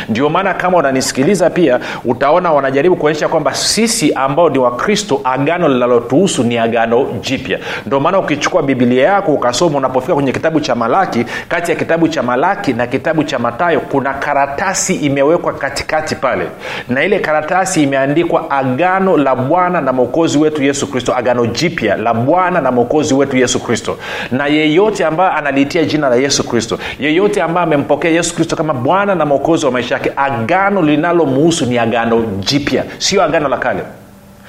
Ndio 0.09 0.29
maana 0.29 0.53
kama 0.53 0.77
unanisikiliza 0.77 1.49
pia 1.49 1.79
utaona 2.05 2.51
wanajaribu 2.51 2.95
kuonyesha 2.95 3.27
kwamba 3.27 3.53
sisi 3.53 4.13
ambao 4.13 4.49
ni 4.49 4.57
wakristo 4.57 5.21
agano 5.23 5.67
linalotuhusu 5.67 6.43
ni 6.43 6.57
agano 6.57 7.07
jipya. 7.21 7.59
Ndio 7.85 7.99
maana 7.99 8.19
ukichukua 8.19 8.63
bibilia 8.63 9.03
yako 9.07 9.33
ukasoma 9.33 9.77
unapofika 9.77 10.13
kwenye 10.13 10.31
kitabu 10.31 10.59
cha 10.59 10.75
malaki 10.75 11.25
kati 11.47 11.71
ya 11.71 11.77
kitabu 11.77 12.07
cha 12.07 12.23
malaki 12.23 12.73
na 12.73 12.87
kitabu 12.87 13.23
cha 13.23 13.39
matayo 13.39 13.79
kuna 13.79 14.13
karatasi 14.13 14.93
imewekwa 14.95 15.53
katikati 15.53 16.15
pale. 16.15 16.45
Na 16.89 17.03
ile 17.03 17.19
karatasi 17.19 17.83
imeandikwa 17.83 18.51
agano 18.51 19.17
la 19.17 19.35
bwana 19.35 19.81
na 19.81 19.93
mwokozi 19.93 20.37
wetu 20.37 20.63
yesu 20.63 20.91
kristo. 20.91 21.15
Agano 21.15 21.45
jipya 21.45 21.95
la 21.97 22.13
bwana 22.13 22.61
na 22.61 22.71
mwokozi 22.71 23.13
wetu 23.13 23.37
yesu 23.37 23.59
kristo 23.59 23.97
na 24.31 24.47
yeyote 24.47 25.05
ambaye 25.05 25.31
analiitia 25.31 25.85
jina 25.85 26.09
la 26.09 26.15
yesu 26.15 26.43
kristo 26.43 26.79
yeyote 26.99 27.41
ambaye 27.41 27.63
amempokea 27.67 28.11
yesu 28.11 28.35
kristo 28.35 28.55
kama 28.55 28.73
bwana 28.73 29.15
na 29.15 29.25
mwokozi 29.25 29.65
wa 29.65 29.71
maisha 29.71 29.95
yake 29.95 30.11
agano 30.15 30.81
linalomuhusu 30.81 31.65
ni 31.65 31.77
agano 31.77 32.21
jipya 32.39 32.83
sio 32.97 33.23
agano 33.23 33.49
la 33.49 33.57
kale. 33.57 33.83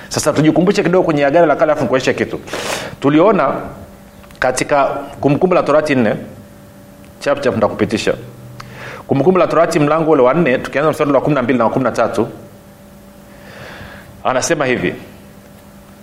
Sasa 0.08 0.32
tujikumbushe 0.32 0.82
kidogo 0.82 1.04
kwenye 1.04 1.24
agano 1.26 1.46
la 1.46 1.54
kale 1.56 1.64
alafu 1.72 1.82
nikuonyeshe 1.82 2.14
kitu. 2.14 2.40
Tuliona 3.00 3.54
katika 4.38 4.84
kumbukumbu 5.20 5.54
la 5.54 5.62
torati 5.62 5.94
nne 5.94 6.14
chapchap 7.20 7.56
ntakupitisha 7.56 8.14
kumbukumbu 9.06 9.38
la 9.40 9.46
torati 9.46 9.78
mlango 9.78 10.10
ule 10.10 10.22
wa 10.22 10.34
nne 10.34 10.58
tukianza 10.58 10.90
mstari 10.90 11.12
wa 11.12 11.20
kumi 11.20 11.34
na 11.34 11.42
mbili 11.42 11.58
na 11.58 11.64
wa 11.64 11.70
kumi 11.70 11.84
na 11.84 11.92
tatu 11.92 12.28
anasema 14.24 14.66
hivi 14.66 14.94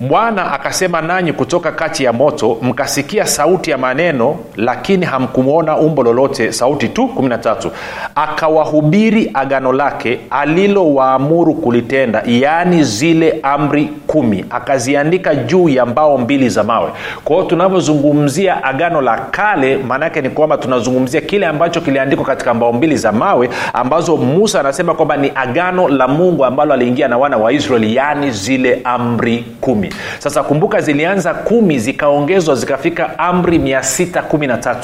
bwana 0.10 0.52
akasema 0.52 1.02
nanyi 1.02 1.34
kutoka 1.34 1.72
kati 1.72 2.04
ya 2.04 2.14
moto 2.14 2.58
mkasikia 2.62 3.26
sauti 3.28 3.72
ya 3.72 3.78
maneno 3.78 4.36
lakini 4.56 5.06
hamkumwona 5.06 5.78
umbo 5.78 6.04
lolote 6.04 6.52
sauti 6.52 6.88
tu 6.90 7.10
13 7.18 7.70
akawahubiri 8.16 9.32
agano 9.34 9.74
lake 9.74 10.20
alilowaamuru 10.30 11.54
kulitenda 11.54 12.24
yaani 12.26 12.84
zile 12.84 13.40
amri 13.44 13.90
kumi. 14.08 14.46
Akaziandika 14.50 15.36
juu 15.36 15.70
ya 15.70 15.86
mbao 15.86 16.18
mbili 16.18 16.50
za 16.50 16.64
mawe. 16.64 16.90
Kwa 17.24 17.44
tunavyozungumzia 17.44 18.64
agano 18.64 19.02
la 19.02 19.18
kale 19.18 19.78
maanaake 19.78 20.22
ni 20.22 20.30
kwamba 20.30 20.58
tunazungumzia 20.58 21.22
kile 21.22 21.46
ambacho 21.48 21.82
kiliandikwa 21.82 22.26
katika 22.26 22.54
mbao 22.54 22.74
mbili 22.74 22.98
za 22.98 23.12
mawe 23.12 23.50
ambazo 23.74 24.18
musa 24.18 24.60
anasema 24.60 24.94
kwamba 24.94 25.18
ni 25.18 25.32
agano 25.36 25.88
la 25.90 26.08
mungu 26.08 26.46
ambalo 26.46 26.74
aliingia 26.74 27.08
na 27.08 27.18
wana 27.18 27.38
wa 27.38 27.54
israeli 27.54 27.96
yaani 27.96 28.32
zile 28.32 28.82
amri 28.84 29.46
kumi 29.62 29.91
sasa 30.20 30.44
kumbuka 30.44 30.82
zilianza 30.82 31.34
kumi 31.34 31.80
zikaongezwa 31.80 32.56
zikafika 32.56 33.20
amri 33.20 33.58
613 33.58 34.76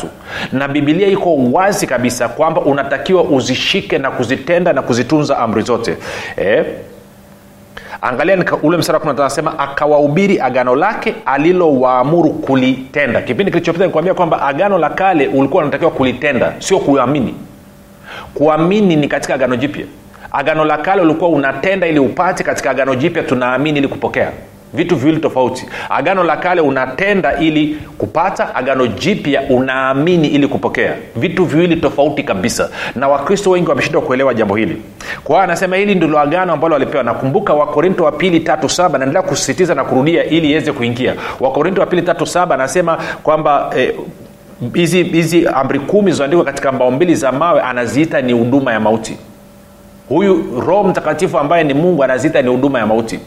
na 0.52 0.68
bibilia 0.68 1.08
iko 1.08 1.36
wazi 1.52 1.88
kabisa 1.88 2.30
kwamba 2.30 2.62
unatakiwa 2.62 3.24
uzishike 3.24 3.98
na 3.98 4.12
kuzitenda 4.12 4.74
na 4.74 4.82
kuzitunza 4.82 5.38
amri 5.38 5.62
zote. 5.62 5.98
Eh? 6.38 6.66
angalia 8.02 8.46
ule 8.64 8.78
msara 8.78 9.02
anasema 9.02 9.60
akawahubiri 9.60 10.40
agano 10.40 10.76
lake 10.76 11.16
alilowaamuru 11.26 12.30
kulitenda. 12.30 13.22
Kipindi 13.22 13.52
kilichopita 13.52 13.86
nikuambia 13.86 14.14
kwamba 14.14 14.42
agano 14.42 14.78
la 14.78 14.90
kale 14.90 15.28
ulikuwa 15.28 15.64
unatakiwa 15.64 15.92
kulitenda 15.92 16.54
sio 16.60 16.80
kuamini. 16.80 17.36
Kuamini 18.34 18.96
ni 18.96 19.08
katika 19.08 19.34
agano 19.34 19.56
jipya. 19.56 19.86
Agano 20.32 20.66
la 20.66 20.78
kale 20.78 21.02
ulikuwa 21.02 21.30
unatenda 21.30 21.88
ili 21.88 22.00
upate 22.00 22.44
katika 22.44 22.70
agano 22.70 22.96
jipya 22.96 23.24
tunaamini 23.24 23.80
ili 23.80 23.88
kupokea 23.88 24.32
vitu 24.74 24.96
viwili 24.96 25.18
tofauti. 25.20 25.66
Agano 25.90 26.24
la 26.24 26.38
kale 26.38 26.62
unatenda 26.62 27.38
ili 27.38 27.78
kupata 27.98 28.56
agano 28.56 28.88
jipya 28.88 29.42
unaamini 29.50 30.28
ili 30.28 30.48
kupokea. 30.48 30.94
Vitu 31.16 31.46
viwili 31.46 31.76
tofauti 31.76 32.24
kabisa. 32.24 32.70
Na 32.96 33.08
wakristo 33.08 33.50
wengi 33.52 33.70
wameshindwa 33.70 34.02
kuelewa 34.02 34.34
jambo 34.34 34.56
hili. 34.56 34.82
Kwa 35.24 35.44
anasema 35.44 35.76
hili 35.76 35.96
ndilo 35.96 36.20
agano 36.20 36.54
ambalo 36.54 36.74
walipewa 36.74 37.04
nakumbuka 37.04 37.54
wakorinto 37.54 38.04
wa 38.04 38.12
pili 38.12 38.40
tatu 38.40 38.70
saba 38.70 38.98
naendelea 38.98 39.22
kusisitiza 39.22 39.76
na 39.76 39.84
kurudia 39.84 40.24
ili 40.26 40.52
iweze 40.52 40.72
kuingia. 40.72 41.16
Wakorinto 41.40 41.82
wa 41.82 41.88
pili 41.88 42.02
tatu 42.02 42.26
saba 42.26 42.56
anasema 42.56 42.98
kwamba 43.24 43.72
eh, 43.78 43.94
hizi 44.74 45.04
hizi 45.04 45.48
amri 45.48 45.80
kumi 45.80 46.04
zilizoandikwa 46.04 46.46
katika 46.46 46.72
mbao 46.72 46.92
mbili 46.92 47.16
za 47.16 47.32
mawe 47.32 47.62
anaziita 47.62 48.22
ni 48.22 48.34
huduma 48.34 48.74
ya 48.74 48.80
mauti. 48.80 49.18
Huyu 50.10 50.62
roho 50.68 50.84
mtakatifu 50.84 51.38
ambaye 51.40 51.64
ni 51.64 51.74
mungu 51.74 52.04
anaziita 52.04 52.42
ni 52.42 52.50
huduma 52.50 52.80
ya 52.80 52.86
mauti 52.88 53.20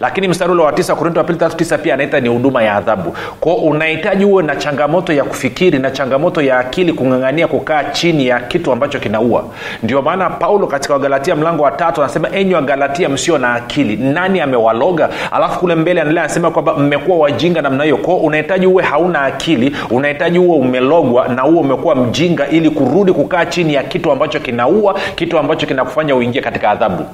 lakini 0.00 0.28
mstari 0.28 0.52
ule 0.52 0.62
wa 0.62 0.72
tisa 0.72 0.94
korinto 0.94 1.20
wa 1.20 1.24
pili 1.24 1.38
tatu 1.38 1.56
tisa 1.56 1.78
pia 1.78 1.94
anaita 1.94 2.20
ni 2.20 2.28
huduma 2.28 2.62
ya 2.62 2.74
adhabu. 2.74 3.16
Kwao 3.40 3.56
unahitaji 3.56 4.24
uwe 4.24 4.42
na 4.42 4.56
changamoto 4.56 5.12
ya 5.12 5.24
kufikiri 5.24 5.78
na 5.78 5.90
changamoto 5.90 6.42
ya 6.42 6.58
akili 6.58 6.92
kung'ang'ania 6.92 7.46
kukaa 7.48 7.84
chini 7.84 8.26
ya 8.26 8.40
kitu 8.40 8.72
ambacho 8.72 8.98
kinaua. 8.98 9.44
Ndio 9.82 10.02
maana 10.02 10.30
paulo 10.30 10.66
katika 10.66 10.94
wagalatia 10.94 11.36
mlango 11.36 11.62
wa 11.62 11.70
tatu 11.70 12.02
anasema 12.02 12.28
enyi 12.32 12.54
wagalatia 12.54 13.08
msio 13.08 13.38
na 13.38 13.54
akili 13.54 13.96
nani 13.96 14.40
amewaloga? 14.40 15.08
Alafu 15.32 15.60
kule 15.60 15.74
mbele 15.74 16.00
anaendelea 16.00 16.24
anasema 16.24 16.50
kwamba 16.50 16.74
mmekuwa 16.74 17.18
wajinga 17.18 17.62
namna 17.62 17.84
hiyo. 17.84 17.96
Kwao 17.96 18.16
unahitaji 18.16 18.66
uwe 18.66 18.82
hauna 18.82 19.22
akili 19.22 19.76
unahitaji 19.90 20.38
uwe 20.38 20.56
umelogwa 20.58 21.28
na 21.28 21.44
uwe 21.44 21.60
umekuwa 21.60 21.94
mjinga 21.94 22.48
ili 22.48 22.70
kurudi 22.70 23.12
kukaa 23.12 23.46
chini 23.46 23.74
ya 23.74 23.82
kitu 23.82 24.12
ambacho 24.12 24.40
kinaua 24.40 25.00
kitu 25.14 25.38
ambacho 25.38 25.66
kinakufanya 25.66 26.14
uingie 26.16 26.40
katika 26.40 26.70
adhabu 26.70 27.04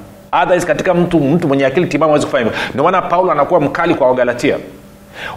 Otherwise, 0.43 0.67
katika 0.67 0.95
mtu 0.95 1.21
mtu 1.21 1.49
mwenye 1.49 1.67
akili 1.67 1.87
timamu 1.87 2.11
awezi 2.13 2.27
kufanya 2.27 2.45
hivyo. 2.45 2.85
Maana 2.85 3.03
paulo 3.03 3.33
anakuwa 3.33 3.61
mkali 3.61 3.95
kwa 3.95 4.09
wagalatia. 4.09 4.57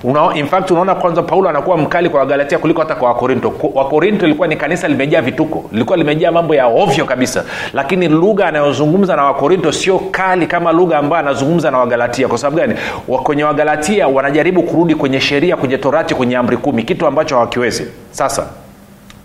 Una, 0.04 0.36
in 0.36 0.48
fact 0.48 0.72
unaona 0.72 0.96
kwanza 0.96 1.24
paulo 1.24 1.50
anakuwa 1.50 1.78
mkali 1.78 2.10
kwa 2.10 2.20
wagalatia 2.20 2.58
kuliko 2.60 2.82
hata 2.82 2.96
kwa 2.96 3.08
wakorinto. 3.10 3.54
Wakorinto 3.74 4.26
ilikuwa 4.26 4.48
ni 4.48 4.56
kanisa 4.56 4.88
limejaa 4.88 5.22
vituko. 5.22 5.66
Lilikuwa 5.72 5.98
limejaa 5.98 6.32
mambo 6.32 6.56
ya 6.56 6.66
ovyo 6.68 7.06
kabisa. 7.06 7.44
Lakini 7.74 8.08
lugha 8.08 8.48
anayozungumza 8.48 9.16
na 9.16 9.24
wakorinto 9.24 9.72
sio 9.72 10.00
kali 10.00 10.48
kama 10.48 10.72
lugha 10.72 10.98
ambayo 10.98 11.20
anazungumza 11.22 11.72
na 11.72 11.78
wagalatia. 11.78 12.28
Kwa 12.28 12.38
sababu 12.38 12.58
gani? 12.58 12.76
Kwenye 13.24 13.44
wagalatia 13.44 14.08
wanajaribu 14.08 14.64
kurudi 14.64 14.96
kwenye 14.96 15.20
sheria 15.20 15.56
kwenye 15.58 15.78
torati 15.78 16.16
kwenye 16.16 16.38
amri 16.38 16.58
kumi. 16.58 16.84
Kitu 16.84 17.08
ambacho 17.08 17.36
hawakiwezi. 17.36 17.88
Sasa 18.12 18.48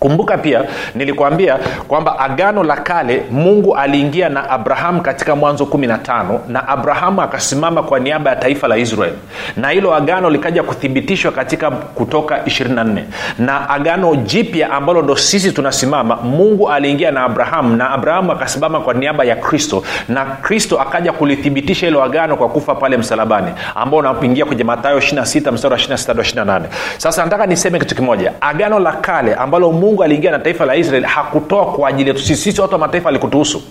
kumbuka 0.03 0.37
pia 0.37 0.61
nilikwambia 0.95 1.59
kwamba 1.87 2.19
agano 2.19 2.63
la 2.63 2.75
kale 2.77 3.23
mungu 3.31 3.75
aliingia 3.75 4.29
na 4.29 4.49
abrahamu 4.49 5.01
katika 5.01 5.35
mwanzo 5.35 5.63
15 5.63 6.39
na 6.47 6.67
abrahamu 6.67 7.21
akasimama 7.21 7.83
kwa 7.83 7.99
niaba 7.99 8.29
ya 8.29 8.35
taifa 8.35 8.67
la 8.67 8.77
israeli. 8.77 9.15
Na 9.57 9.69
hilo 9.69 9.95
agano 9.95 10.29
likaja 10.29 10.63
kuthibitishwa 10.63 11.31
katika 11.31 11.71
kutoka 11.71 12.37
24 12.37 13.01
na 13.39 13.69
agano 13.69 14.15
jipya 14.15 14.71
ambalo 14.71 15.01
ndo 15.01 15.15
sisi 15.15 15.51
tunasimama 15.51 16.15
mungu 16.15 16.69
aliingia 16.69 17.11
na 17.11 17.23
abrahamu 17.23 17.75
na 17.75 17.89
abrahamu 17.89 18.31
akasimama 18.31 18.79
kwa 18.79 18.93
niaba 18.93 19.23
ya 19.23 19.35
kristo 19.35 19.83
na 20.09 20.25
kristo 20.25 20.81
akaja 20.81 21.11
kulithibitisha 21.11 21.85
hilo 21.87 22.03
agano 22.03 22.35
kwa 22.37 22.49
kufa 22.49 22.75
pale 22.75 22.97
msalabani 22.97 23.51
ambao 23.75 23.99
unaingia 23.99 24.45
kwenye 24.45 24.63
matayo 24.63 24.97
26 24.99 25.51
mstari 25.51 25.73
wa 25.73 25.79
26 25.79 26.13
28 26.13 26.61
sasa 26.97 27.23
nataka 27.23 27.45
niseme 27.45 27.79
kitu 27.79 27.95
kimoja. 27.95 28.31
Agano 28.41 28.79
la 28.79 28.91
kale 28.91 29.35
ambalo 29.35 29.71
mungu 29.71 29.92
aliingia 30.01 30.31
na 30.31 30.39
taifa 30.39 30.65
la 30.65 30.75
israeli 30.75 31.05
hakutoa 31.05 31.65
kwa 31.65 31.89
ajili 31.89 32.09
yetu. 32.09 32.21
Sisi 32.21 32.61
watu 32.61 32.73
wa 32.73 32.79
mataifa 32.79 33.09
alikutuhusu. 33.09 33.61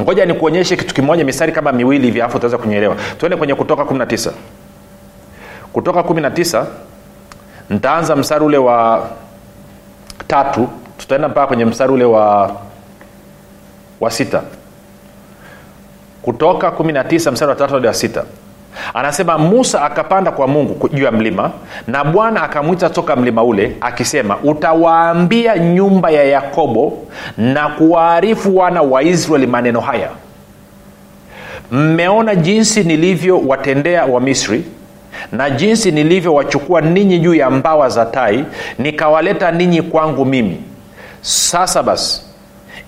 Ngoja 0.00 0.26
nikuonyeshe 0.26 0.76
kitu 0.76 0.94
kimoja 0.94 1.24
mistari 1.24 1.52
kama 1.52 1.72
miwili 1.72 2.04
hivi 2.04 2.20
afu 2.22 2.36
utaweza 2.36 2.58
kunyelewa 2.58 2.96
tuende 3.18 3.36
kwenye 3.36 3.54
kutoka 3.54 3.82
19 3.82 4.30
kutoka 5.72 6.00
19 6.00 6.64
ntaanza 7.70 8.16
mstari 8.16 8.44
ule 8.44 8.56
wa 8.58 9.08
tatu. 10.28 10.68
Tutaenda 10.98 11.28
mpaka 11.28 11.46
kwenye 11.46 11.64
mstari 11.64 11.92
ule 11.92 12.04
wa 12.04 12.56
wa 14.00 14.10
sita. 14.10 14.42
Kutoka 16.22 16.68
19 16.70 17.30
mstari 17.32 17.48
wa 17.50 17.56
tatu 17.56 17.74
hadi 17.74 17.86
wa 17.86 17.94
sita 17.94 18.24
anasema 18.94 19.38
musa 19.38 19.82
akapanda 19.82 20.30
kwa 20.30 20.46
mungu 20.48 20.88
juu 20.88 21.04
ya 21.04 21.10
mlima 21.12 21.50
na 21.86 22.04
bwana 22.04 22.42
akamwita 22.42 22.90
toka 22.90 23.16
mlima 23.16 23.44
ule 23.44 23.76
akisema 23.80 24.36
utawaambia 24.42 25.58
nyumba 25.58 26.10
ya 26.10 26.24
yakobo 26.24 26.98
na 27.36 27.68
kuwaarifu 27.68 28.56
wana 28.56 28.82
wa 28.82 29.02
israeli 29.02 29.46
maneno 29.46 29.80
haya. 29.80 30.08
Mmeona 31.70 32.34
jinsi 32.34 32.84
nilivyowatendea 32.84 34.04
wamisri 34.04 34.64
na 35.32 35.50
jinsi 35.50 35.90
nilivyowachukua 35.90 36.80
ninyi 36.80 37.18
juu 37.18 37.34
ya 37.34 37.50
mbawa 37.50 37.88
za 37.88 38.06
tai 38.06 38.44
nikawaleta 38.78 39.50
ninyi 39.50 39.82
kwangu 39.82 40.24
mimi. 40.24 40.62
Sasa 41.20 41.82
basi 41.82 42.22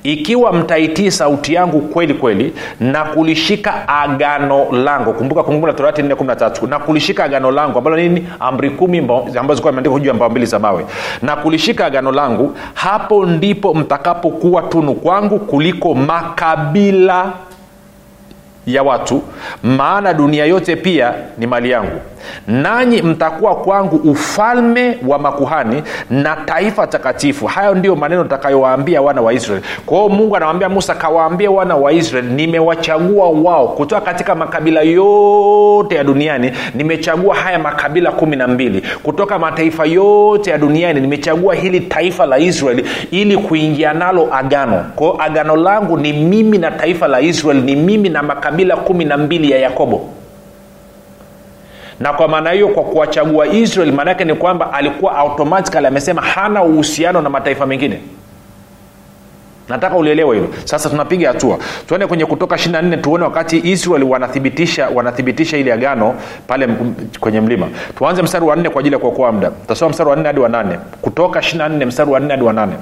ikiwa 0.04 0.52
mtaitii 0.52 1.10
sauti 1.10 1.54
yangu 1.54 1.80
kweli 1.80 2.14
kweli 2.14 2.52
na 2.80 3.04
kulishika 3.04 3.88
agano 3.88 4.72
langu 4.72 5.12
kumbuka 5.14 5.42
kumbuka 5.42 5.66
la 5.66 5.72
torati 5.72 6.02
413 6.02 6.68
na 6.68 6.78
kulishika 6.78 7.24
agano 7.24 7.50
langu 7.50 7.78
ambalo 7.78 7.96
nini 7.96 8.26
amri 8.40 8.70
kumi 8.70 9.00
mba- 9.00 9.14
ambazo 9.40 9.54
zikuwa 9.54 9.72
imeandikwa 9.72 10.00
juu 10.00 10.08
ya 10.08 10.14
mbao 10.14 10.30
mbili 10.30 10.46
za 10.46 10.58
mawe. 10.58 10.86
Na 11.22 11.36
kulishika 11.36 11.86
agano 11.86 12.12
langu 12.12 12.56
hapo 12.74 13.26
ndipo 13.26 13.74
mtakapokuwa 13.74 14.62
tunu 14.62 14.94
kwangu 14.94 15.38
kuliko 15.38 15.94
makabila 15.94 17.32
ya 18.66 18.82
watu 18.82 19.22
maana 19.62 20.14
dunia 20.14 20.44
yote 20.46 20.76
pia 20.76 21.12
ni 21.38 21.46
mali 21.46 21.70
yangu. 21.70 22.00
Nanyi 22.48 23.02
mtakuwa 23.02 23.56
kwangu 23.56 23.96
ufalme 23.96 24.98
wa 25.06 25.18
makuhani 25.18 25.82
na 26.10 26.36
taifa 26.36 26.86
takatifu. 26.86 27.46
Hayo 27.46 27.74
ndiyo 27.74 27.96
maneno 27.96 28.24
takayowaambia 28.24 29.02
wana 29.02 29.20
wa 29.20 29.32
israeli. 29.32 29.64
Kwa 29.86 30.08
mungu 30.08 30.36
anawambia 30.36 30.68
musa 30.68 30.94
kawaambie 30.94 31.48
wana 31.48 31.76
wa 31.76 31.92
israeli 31.92 32.28
nimewachagua 32.28 33.28
wao 33.30 33.68
kutoka 33.68 34.00
katika 34.00 34.34
makabila 34.34 34.80
yote 34.82 35.94
ya 35.94 36.04
duniani 36.04 36.52
nimechagua 36.74 37.34
haya 37.34 37.58
makabila 37.58 38.12
kumi 38.12 38.36
na 38.36 38.48
mbili. 38.48 38.82
Kutoka 39.02 39.38
mataifa 39.38 39.84
yote 39.86 40.50
ya 40.50 40.58
duniani 40.58 41.00
nimechagua 41.00 41.54
hili 41.54 41.80
taifa 41.80 42.26
la 42.26 42.38
israeli 42.38 42.84
ili 43.10 43.36
kuingia 43.38 43.92
nalo 43.92 44.28
agano. 44.34 44.84
Kwao 44.96 45.16
agano 45.22 45.56
langu 45.56 45.96
ni 45.98 46.12
mimi 46.12 46.58
na 46.58 46.70
taifa 46.70 47.08
la 47.08 47.20
israeli 47.20 47.60
ni 47.62 47.76
mimi 47.76 48.08
na 48.08 48.22
makabila 48.22 48.53
kumi 48.76 49.04
na 49.04 49.16
mbili 49.16 49.50
ya 49.50 49.58
yakobo. 49.58 50.08
Na 52.00 52.12
kwa 52.12 52.28
maana 52.28 52.50
hiyo 52.50 52.68
kwa 52.68 52.82
kuwachagua 52.84 53.46
israel 53.46 53.92
maanaake 53.92 54.24
ni 54.24 54.34
kwamba 54.34 54.72
alikuwa 54.72 55.16
automatikali 55.16 55.86
amesema 55.86 56.22
hana 56.22 56.62
uhusiano 56.62 57.22
na 57.22 57.30
mataifa 57.30 57.66
mengine. 57.66 58.00
Nataka 59.68 59.96
ulielewa 59.96 60.34
hilo. 60.34 60.48
Sasa 60.64 60.90
tunapiga 60.90 61.28
hatua. 61.28 61.58
Tuende 61.86 62.06
kwenye 62.06 62.26
kutoka 62.26 62.56
24 62.56 63.00
tuone 63.00 63.24
wakati 63.24 63.58
israel 63.70 64.02
wanathibitisha 64.02 64.88
wanathibitisha 64.94 65.56
ili 65.56 65.72
agano 65.72 66.14
pale 66.46 66.64
m- 66.64 66.94
kwenye 67.20 67.40
mlima. 67.40 67.68
Tuanze 67.98 68.22
mstari 68.22 68.44
wa 68.44 68.56
nne 68.56 68.70
kwa 68.70 68.80
ajili 68.80 68.92
ya 68.94 68.98
kuokoa 68.98 69.32
muda. 69.32 69.50
Tasoma 69.66 69.90
mstari 69.90 70.10
wa 70.10 70.16
nne 70.16 70.26
hadi 70.26 70.40
wa 70.40 70.48
nane. 70.48 70.78
Kutoka 71.02 71.40
24 71.40 71.86
mstari 71.86 72.10
wa 72.10 72.20
nne 72.20 72.30
hadi 72.30 72.42
wa 72.44 72.52
nane 72.52 72.72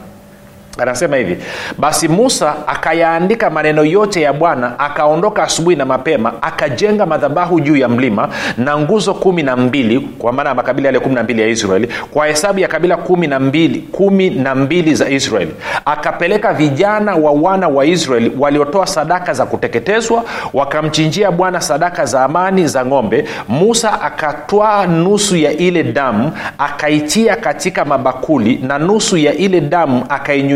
anasema 0.78 1.16
hivi 1.16 1.37
basi 1.78 2.08
musa 2.08 2.54
akayaandika 2.66 3.50
maneno 3.50 3.85
yote 3.85 4.20
ya 4.20 4.32
bwana 4.32 4.78
akaondoka 4.78 5.42
asubuhi 5.42 5.76
na 5.76 5.85
mapema 5.85 6.32
akajenga 6.42 7.06
madhabahu 7.06 7.61
juu 7.61 7.76
ya 7.76 7.88
mlima 7.88 8.28
na 8.58 8.78
nguzo 8.78 9.14
kumi 9.14 9.42
na 9.42 9.56
mbili 9.56 10.00
kwa 10.18 10.32
maana 10.32 10.48
ya 10.48 10.54
makabila 10.54 10.88
yale 10.88 11.00
kumi 11.00 11.14
na 11.14 11.22
mbili 11.22 11.42
ya 11.42 11.48
israeli 11.48 11.88
kwa 12.11 12.26
hesabu 12.26 12.58
ya 12.58 12.68
kabila 12.68 12.96
kumi 12.96 13.26
na 13.26 13.40
mbili 13.40 13.78
kumi 13.92 14.30
na 14.30 14.54
mbili 14.54 14.94
za 14.94 15.08
israeli. 15.11 15.54
Akapeleka 15.85 16.52
vijana 16.52 17.14
wa 17.16 17.32
wana 17.32 17.68
wa 17.68 17.87
israeli 17.87 18.32
waliotoa 18.38 18.87
sadaka 18.87 19.32
za 19.32 19.46
kuteketezwa 19.46 20.24
wakamchinjia 20.54 21.30
bwana 21.30 21.61
sadaka 21.61 22.04
za 22.04 22.24
amani 22.24 22.66
za 22.66 22.87
ng'ombe. 22.87 23.24
Musa 23.48 24.00
akatwaa 24.02 24.87
nusu 24.87 25.37
ya 25.37 25.52
ile 25.52 25.82
damu 25.82 26.32
akaitia 26.58 27.37
katika 27.37 27.85
mabakuli 27.85 28.61
na 28.62 28.78
nusu 28.78 29.16
ya 29.16 29.35
ile 29.35 29.61
damu 29.61 30.04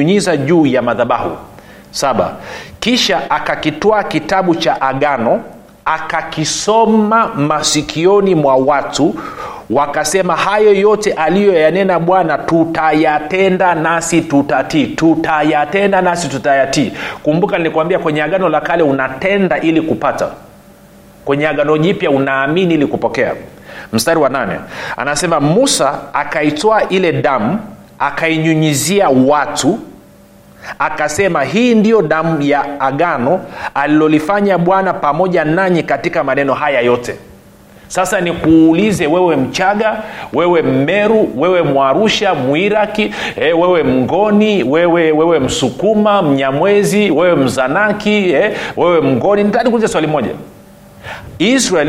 akainyunyiza 0.07 0.37
juu 0.37 0.66
ya 0.66 0.83
madhabahu. 0.83 1.37
Saba 1.90 2.33
kisha 2.81 3.31
akakitwaa 3.31 4.03
kitabu 4.03 4.55
cha 4.55 4.81
agano 4.81 5.40
akakisoma 5.85 7.27
masikioni 7.35 8.35
mwa 8.35 8.57
watu 8.57 9.14
wakasema 9.71 10.37
hayo 10.37 10.73
yote 10.75 11.12
aliyoyanena 11.12 11.99
bwana 12.01 12.38
tutayatenda 12.38 13.75
nasi 13.75 14.21
tutatii 14.21 14.87
tutayatenda 14.87 16.03
nasi 16.03 16.29
tutayatii. 16.29 16.92
Kumbuka 17.23 17.59
nilikwambia 17.59 17.99
kwenye 17.99 18.23
agano 18.23 18.49
la 18.49 18.61
kale 18.61 18.83
unatenda 18.83 19.61
ili 19.61 19.81
kupata. 19.83 20.29
Kwenye 21.25 21.49
agano 21.49 21.79
jipya 21.79 22.11
unaamini 22.11 22.75
ili 22.75 22.87
kupokea. 22.87 23.35
Mstari 23.92 24.21
wa 24.21 24.29
nane 24.29 24.59
anasema 24.97 25.40
musa 25.40 25.99
akaitoa 26.12 26.88
ile 26.88 27.12
damu 27.12 27.59
akainyunyizia 27.99 29.09
watu 29.09 29.79
akasema 30.79 31.44
hii 31.44 31.74
ndiyo 31.74 32.02
damu 32.02 32.42
ya 32.42 32.81
agano 32.81 33.40
alilolifanya 33.74 34.59
bwana 34.59 34.92
pamoja 34.92 35.44
nanyi 35.44 35.83
katika 35.83 36.24
maneno 36.24 36.55
haya 36.55 36.81
yote. 36.81 37.14
Sasa 37.88 38.20
nikuulize 38.20 39.07
wewe 39.07 39.37
mchaga 39.37 40.02
wewe 40.33 40.62
mmeru 40.62 41.29
wewe 41.37 41.62
mwarusha 41.62 42.35
mwiraki 42.35 43.14
eh, 43.37 43.61
wewe 43.61 43.83
mngoni 43.83 44.62
wewe 44.62 45.12
wewe 45.12 45.40
msukuma 45.40 46.22
mnyamwezi 46.22 47.11
wewe 47.11 47.35
mzanaki 47.37 48.31
eh, 48.31 48.52
wewe 48.76 49.00
mngoni. 49.00 49.44
Nitakuuliza 49.44 49.88
swali 49.88 50.07
moja. 50.07 50.31
Israel 51.38 51.88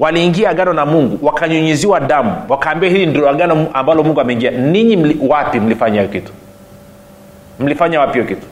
waliingia 0.00 0.50
agano 0.50 0.72
na 0.72 0.86
mungu 0.86 1.26
wakanyunyiziwa 1.26 2.00
damu 2.00 2.32
wakaambia 2.48 2.90
hili 2.90 3.06
ndio 3.06 3.30
agano 3.30 3.66
ambalo 3.74 4.02
mungu 4.02 4.20
ameingia. 4.20 4.50
Ninyi 4.50 4.96
mli, 4.96 5.16
wapi 5.28 5.60
mlifanya 5.60 6.04
kitu 6.04 6.32
mlifanya 7.60 8.00
wapi 8.00 8.12
hiyo 8.12 8.24
kitu? 8.24 8.46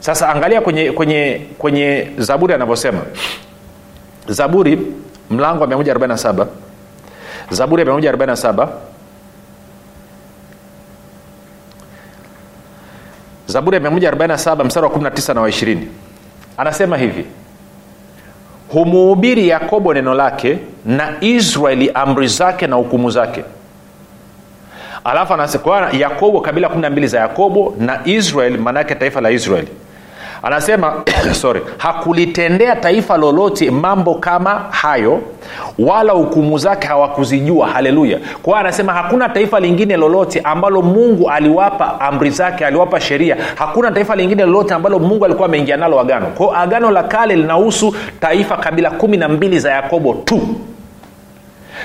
Sasa 0.00 0.28
angalia 0.28 0.60
kwenye 0.60 0.92
kwenye 0.92 1.46
kwenye 1.58 2.10
zaburi 2.18 2.54
anavyosema. 2.54 3.00
Zaburi 4.28 4.78
mlango 5.30 5.60
wa 5.64 5.66
147 5.70 6.46
zaburi 7.50 7.82
ya 7.82 7.88
147 7.94 8.68
zaburi 13.46 13.76
ya 13.76 13.82
147 13.82 14.64
mstari 14.64 14.86
wa 14.86 14.92
19 14.92 15.34
na 15.34 15.40
wa 15.40 15.48
20 15.48 15.78
anasema 16.56 16.96
hivi. 16.96 17.24
Humuhubiri 18.68 19.48
yakobo 19.48 19.94
neno 19.94 20.14
lake 20.14 20.58
na 20.84 21.14
israeli 21.20 21.90
amri 21.94 22.28
zake 22.28 22.66
na 22.66 22.76
hukumu 22.76 23.10
zake 23.10 23.44
alafu 25.04 25.34
anasema 25.34 25.88
yakobo 25.92 26.40
kabila 26.40 26.68
12 26.68 27.06
za 27.06 27.18
yakobo 27.20 27.74
na 27.78 28.00
israel 28.04 28.58
maanaake 28.58 28.94
taifa 28.94 29.20
la 29.20 29.30
israeli 29.30 29.68
anasema 30.42 30.92
sorry 31.42 31.60
hakulitendea 31.78 32.76
taifa 32.76 33.16
lolote 33.16 33.70
mambo 33.70 34.14
kama 34.14 34.50
hayo 34.70 35.20
wala 35.78 36.12
hukumu 36.12 36.58
zake 36.58 36.86
hawakuzijua. 36.86 37.66
Haleluya. 37.68 38.18
Kwa 38.18 38.44
hiyo 38.52 38.56
anasema 38.56 38.92
hakuna 38.92 39.28
taifa 39.28 39.60
lingine 39.60 39.96
lolote 39.96 40.40
ambalo 40.40 40.82
mungu 40.82 41.30
aliwapa 41.30 42.00
amri 42.00 42.30
zake 42.30 42.66
aliwapa 42.66 43.00
sheria. 43.00 43.36
Hakuna 43.54 43.90
taifa 43.90 44.16
lingine 44.16 44.42
lolote 44.44 44.74
ambalo 44.74 44.98
mungu 44.98 45.24
alikuwa 45.24 45.48
ameingia 45.48 45.76
nalo 45.76 46.00
agano. 46.00 46.26
Kwao 46.26 46.56
agano 46.56 46.90
la 46.90 47.02
kale 47.02 47.36
linahusu 47.36 47.94
taifa 48.20 48.56
kabila 48.56 48.90
kumi 48.90 49.16
na 49.16 49.28
mbili 49.28 49.58
za 49.58 49.70
yakobo 49.72 50.14
tu 50.24 50.40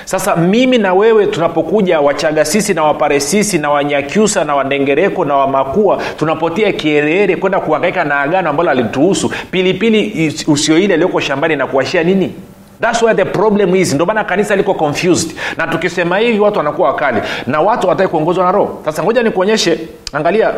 sasa 0.04 0.36
mimi 0.36 0.78
na 0.78 0.94
wewe 0.94 1.26
tunapokuja 1.26 2.00
wachagasisi 2.00 2.74
na 2.74 2.82
waparesisi 2.84 3.58
na 3.58 3.70
wanyakyusa 3.70 4.44
na 4.44 4.54
wandengereko 4.54 5.24
na 5.24 5.36
wamakua 5.36 6.02
tunapotia 6.18 6.72
kiherehere 6.72 7.36
kwenda 7.36 7.60
kuhangaika 7.60 8.04
na 8.04 8.20
agano 8.20 8.50
ambalo 8.50 8.70
alituhusu 8.70 9.32
pilipili 9.50 10.34
usioile 10.46 10.94
alioko 10.94 11.20
shambani 11.20 11.56
na 11.56 11.66
kuashia 11.66 12.02
nini? 12.04 12.32
Thats 12.80 13.02
where 13.02 13.14
the 13.14 13.24
problem 13.24 13.76
is. 13.76 13.94
Ndio 13.94 14.06
kanisa 14.06 14.56
liko 14.56 14.74
confused. 14.74 15.36
Na 15.56 15.66
tukisema 15.66 16.18
hivi 16.18 16.40
watu 16.40 16.58
wanakuwa 16.58 16.88
wakali. 16.88 17.20
Na 17.46 17.60
watu 17.60 17.88
wataki 17.88 18.10
kuongozwa 18.10 18.44
na 18.44 18.52
roho. 18.52 18.82
Sasa 18.84 19.02
ngoja 19.02 19.22
nikuonyeshe 19.22 19.78
angalia 20.12 20.54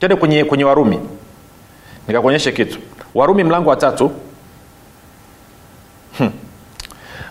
tende 0.00 0.16
kwenye, 0.16 0.44
kwenye 0.44 0.64
warumi. 0.64 1.00
Nikakuonyeshe 2.08 2.52
kitu. 2.52 2.78
Warumi 3.14 3.44
mlango 3.44 3.70
wa 3.70 3.76
tatu. 3.76 4.10
Hmm 6.18 6.30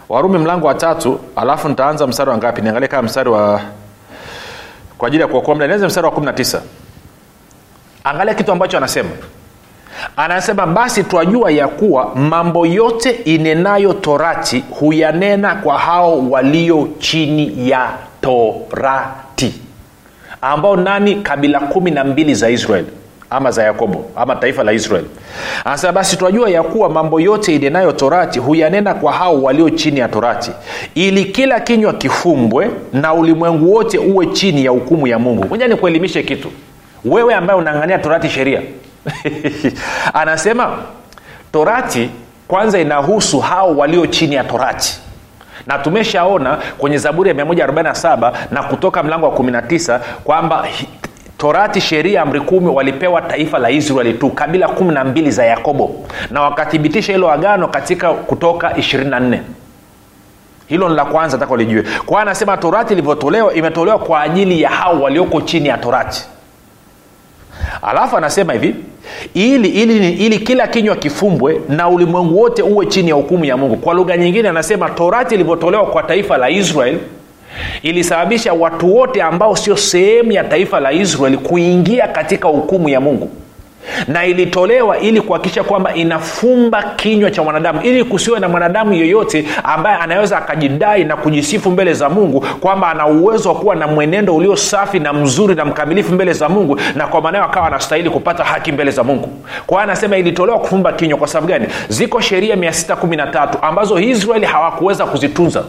warumi 0.09 0.37
mlango 0.37 0.67
wa 0.67 0.73
tatu 0.73 1.19
alafu 1.35 1.69
nitaanza 1.69 2.07
mstari 2.07 2.29
wa 2.29 2.37
ngapi? 2.37 2.61
Niangalie 2.61 2.87
kama 2.87 3.03
mstari 3.03 3.29
wa 3.29 3.61
kwa 4.97 5.07
ajili 5.07 5.21
ya 5.21 5.27
kuokoa 5.27 5.55
mda 5.55 5.67
nianze 5.67 5.87
mstari 5.87 6.07
wa 6.07 6.13
19 6.13 6.59
angalia 8.03 8.33
kitu 8.33 8.51
ambacho 8.51 8.77
anasema. 8.77 9.09
Anasema 10.17 10.67
basi 10.67 11.03
twajua 11.03 11.51
ya 11.51 11.67
kuwa 11.67 12.15
mambo 12.15 12.65
yote 12.65 13.09
inenayo 13.11 13.93
torati 13.93 14.63
huyanena 14.79 15.55
kwa 15.55 15.77
hao 15.79 16.29
walio 16.29 16.87
chini 16.99 17.69
ya 17.69 17.89
torati 18.21 19.61
ambao 20.41 20.75
nani? 20.75 21.15
Kabila 21.15 21.59
kumi 21.59 21.91
na 21.91 22.03
mbili 22.03 22.35
za 22.35 22.49
israeli 22.49 22.87
ama 23.29 23.51
za 23.51 23.63
yakobo 23.63 24.05
ama 24.15 24.35
taifa 24.35 24.63
la 24.63 24.71
israel. 24.73 25.05
Anasema 25.65 25.93
basi 25.93 26.17
twajua 26.17 26.49
ya 26.49 26.63
kuwa 26.63 26.89
mambo 26.89 27.19
yote 27.19 27.55
inenayo 27.55 27.91
torati 27.91 28.39
huyanena 28.39 28.93
kwa 28.93 29.13
hao 29.13 29.41
walio 29.43 29.69
chini 29.69 29.99
ya 29.99 30.07
torati 30.07 30.51
ili 30.95 31.25
kila 31.25 31.59
kinywa 31.59 31.93
kifumbwe 31.93 32.69
na 32.93 33.13
ulimwengu 33.13 33.73
wote 33.73 33.97
uwe 33.97 34.25
chini 34.25 34.65
ya 34.65 34.71
hukumu 34.71 35.07
ya 35.07 35.19
mungu. 35.19 35.45
Moja 35.49 35.67
ni 35.67 35.75
kuelimishe 35.75 36.23
kitu. 36.23 36.51
Wewe 37.05 37.33
ambaye 37.33 37.59
unaangania 37.59 37.99
torati 37.99 38.29
sheria. 38.29 38.61
Anasema 40.13 40.77
torati 41.51 42.09
kwanza 42.47 42.79
inahusu 42.79 43.39
hao 43.39 43.77
walio 43.77 44.07
chini 44.07 44.35
ya 44.35 44.43
torati. 44.43 44.99
Na 45.67 45.77
tumeshaona 45.77 46.57
kwenye 46.77 46.97
zaburi 46.97 47.29
ya 47.29 47.35
147 47.35 48.33
na 48.51 48.63
kutoka 48.63 49.03
mlango 49.03 49.25
wa 49.29 49.31
19 49.35 49.99
kwamba 50.23 50.67
torati 51.39 51.81
sheria 51.81 52.21
amri 52.21 52.41
kumi 52.41 52.67
walipewa 52.67 53.21
taifa 53.21 53.59
la 53.59 53.69
israeli 53.71 54.13
tu 54.13 54.29
kabila 54.29 54.67
kumi 54.67 54.93
na 54.93 55.03
mbili 55.03 55.31
za 55.31 55.45
yakobo. 55.45 56.05
Na 56.31 56.41
wakathibitisha 56.41 57.13
hilo 57.13 57.31
agano 57.31 57.67
katika 57.67 58.13
kutoka 58.13 58.69
24 58.69 59.39
hilo 60.67 60.89
ni 60.89 60.95
la 60.95 61.05
kwanza 61.05 61.37
taka 61.37 61.53
ulijue. 61.53 61.83
Kwa 62.05 62.21
anasema 62.21 62.57
torati 62.57 62.93
ilivyotolewa 62.93 63.53
imetolewa 63.53 63.99
kwa 63.99 64.21
ajili 64.21 64.61
ya 64.61 64.69
hao 64.69 65.01
walioko 65.01 65.41
chini 65.41 65.67
ya 65.69 65.77
torati. 65.77 66.25
Alafu 67.81 68.17
anasema 68.17 68.53
hivi 68.53 68.75
ili, 69.33 69.69
ili, 69.69 70.13
ili 70.13 70.39
kila 70.39 70.67
kinywa 70.67 70.95
kifumbwe 70.95 71.61
na 71.69 71.89
ulimwengu 71.89 72.39
wote 72.41 72.61
uwe 72.61 72.85
chini 72.85 73.09
ya 73.09 73.15
hukumu 73.15 73.45
ya 73.45 73.57
mungu. 73.57 73.77
Kwa 73.77 73.93
lugha 73.93 74.17
nyingine 74.17 74.49
anasema 74.49 74.89
torati 74.89 75.35
ilivyotolewa 75.35 75.85
kwa 75.85 76.03
taifa 76.03 76.37
la 76.37 76.49
israel 76.49 76.97
ilisababisha 77.83 78.53
watu 78.53 78.95
wote 78.95 79.21
ambao 79.21 79.55
sio 79.55 79.77
sehemu 79.77 80.31
ya 80.31 80.43
taifa 80.43 80.79
la 80.79 80.91
israeli 80.91 81.37
kuingia 81.37 82.07
katika 82.07 82.47
hukumu 82.47 82.89
ya 82.89 83.01
mungu. 83.01 83.29
Na 84.07 84.25
ilitolewa 84.25 84.97
ili 84.99 85.21
kuhakikisha 85.21 85.63
kwamba 85.63 85.93
inafumba 85.95 86.83
kinywa 86.83 87.31
cha 87.31 87.43
mwanadamu. 87.43 87.81
Ili 87.81 88.03
kusiwe 88.03 88.39
na 88.39 88.49
mwanadamu 88.49 88.93
yeyote 88.93 89.45
ambaye 89.63 89.95
anaweza 89.97 90.37
akajidai 90.37 91.03
na 91.03 91.15
kujisifu 91.17 91.71
mbele 91.71 91.93
za 91.93 92.09
mungu 92.09 92.45
kwamba 92.59 92.89
ana 92.89 93.07
uwezo 93.07 93.49
wa 93.49 93.55
kuwa 93.55 93.75
na 93.75 93.87
mwenendo 93.87 94.35
ulio 94.35 94.55
safi 94.55 94.99
na 94.99 95.13
mzuri 95.13 95.55
na 95.55 95.65
mkamilifu 95.65 96.13
mbele 96.13 96.33
za 96.33 96.49
mungu 96.49 96.79
na 96.95 97.07
kwa 97.07 97.21
maanayo 97.21 97.43
akawa 97.43 97.67
anastahili 97.67 98.09
kupata 98.09 98.43
haki 98.43 98.71
mbele 98.71 98.91
za 98.91 99.03
mungu. 99.03 99.29
Kwa 99.67 99.83
anasema 99.83 100.17
ilitolewa 100.17 100.59
kufumba 100.59 100.93
kinywa. 100.93 101.17
Kwa 101.17 101.27
sababu 101.27 101.47
gani? 101.47 101.67
Ziko 101.89 102.21
sheria 102.21 102.55
613 102.55 103.47
ambazo 103.61 103.99
israeli 103.99 104.45
hawakuweza 104.45 105.05
kuzitunza 105.05 105.63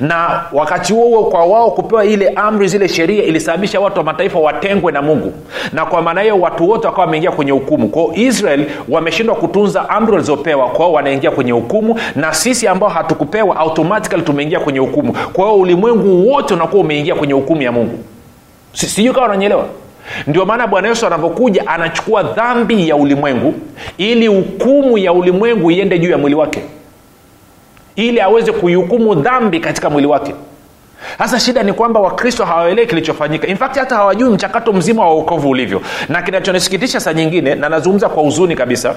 na 0.00 0.44
wakati 0.52 0.92
huo 0.92 1.24
kwa 1.24 1.44
wao 1.44 1.70
kupewa 1.70 2.04
ile 2.04 2.28
amri 2.28 2.68
zile 2.68 2.88
sheria 2.88 3.24
ilisababisha 3.24 3.80
watu 3.80 3.98
wa 3.98 4.04
mataifa 4.04 4.38
watengwe 4.38 4.92
na 4.92 5.02
mungu. 5.02 5.32
Na 5.72 5.86
kwa 5.86 6.02
maana 6.02 6.20
hiyo 6.20 6.40
watu 6.40 6.68
wote 6.68 6.86
wakawa 6.86 7.04
wameingia 7.04 7.30
kwenye 7.30 7.50
hukumu. 7.50 7.88
Kwao 7.88 8.10
israel 8.14 8.66
wameshindwa 8.88 9.34
kutunza 9.36 9.88
amri 9.90 10.12
walizopewa. 10.12 10.68
Kwao 10.68 10.92
wanaingia 10.92 11.30
kwenye 11.30 11.52
hukumu. 11.52 12.00
Na 12.16 12.34
sisi 12.34 12.68
ambao 12.68 12.88
hatukupewa 12.88 13.56
automatikali 13.56 14.22
tumeingia 14.22 14.60
kwenye 14.60 14.78
hukumu. 14.78 15.12
Kwa 15.32 15.52
ulimwengu 15.54 16.28
wote 16.32 16.54
unakuwa 16.54 16.82
umeingia 16.82 17.14
kwenye 17.14 17.32
hukumu 17.32 17.62
ya 17.62 17.72
mungu. 17.72 17.98
Sijui 18.72 19.14
kawa 19.14 19.26
unanyelewa 19.26 19.64
ndio 20.26 20.44
maana 20.44 20.66
bwana 20.66 20.88
yesu 20.88 21.06
anavyokuja 21.06 21.66
anachukua 21.66 22.22
dhambi 22.22 22.88
ya 22.88 22.96
ulimwengu 22.96 23.54
ili 23.98 24.26
hukumu 24.26 24.98
ya 24.98 25.12
ulimwengu 25.12 25.70
iende 25.70 25.98
juu 25.98 26.10
ya 26.10 26.18
mwili 26.18 26.36
wake 26.36 26.62
ili 27.98 28.20
aweze 28.20 28.52
kuihukumu 28.52 29.14
dhambi 29.14 29.60
katika 29.60 29.90
mwili 29.90 30.06
wake. 30.08 30.34
Sasa 31.18 31.40
shida 31.40 31.62
ni 31.62 31.72
kwamba 31.72 32.00
wakristo 32.00 32.44
hawaelewi 32.44 32.86
kilichofanyika. 32.88 33.46
Infakti 33.46 33.78
hata 33.78 33.96
hawajui 33.96 34.30
mchakato 34.30 34.72
mzima 34.72 35.04
wa 35.04 35.14
uokovu 35.14 35.50
ulivyo. 35.50 35.80
Na 36.08 36.22
kinachonisikitisha 36.22 37.00
saa 37.00 37.12
nyingine 37.12 37.54
na 37.54 37.68
nazungumza 37.68 38.08
kwa 38.08 38.22
huzuni 38.22 38.56
kabisa 38.56 38.94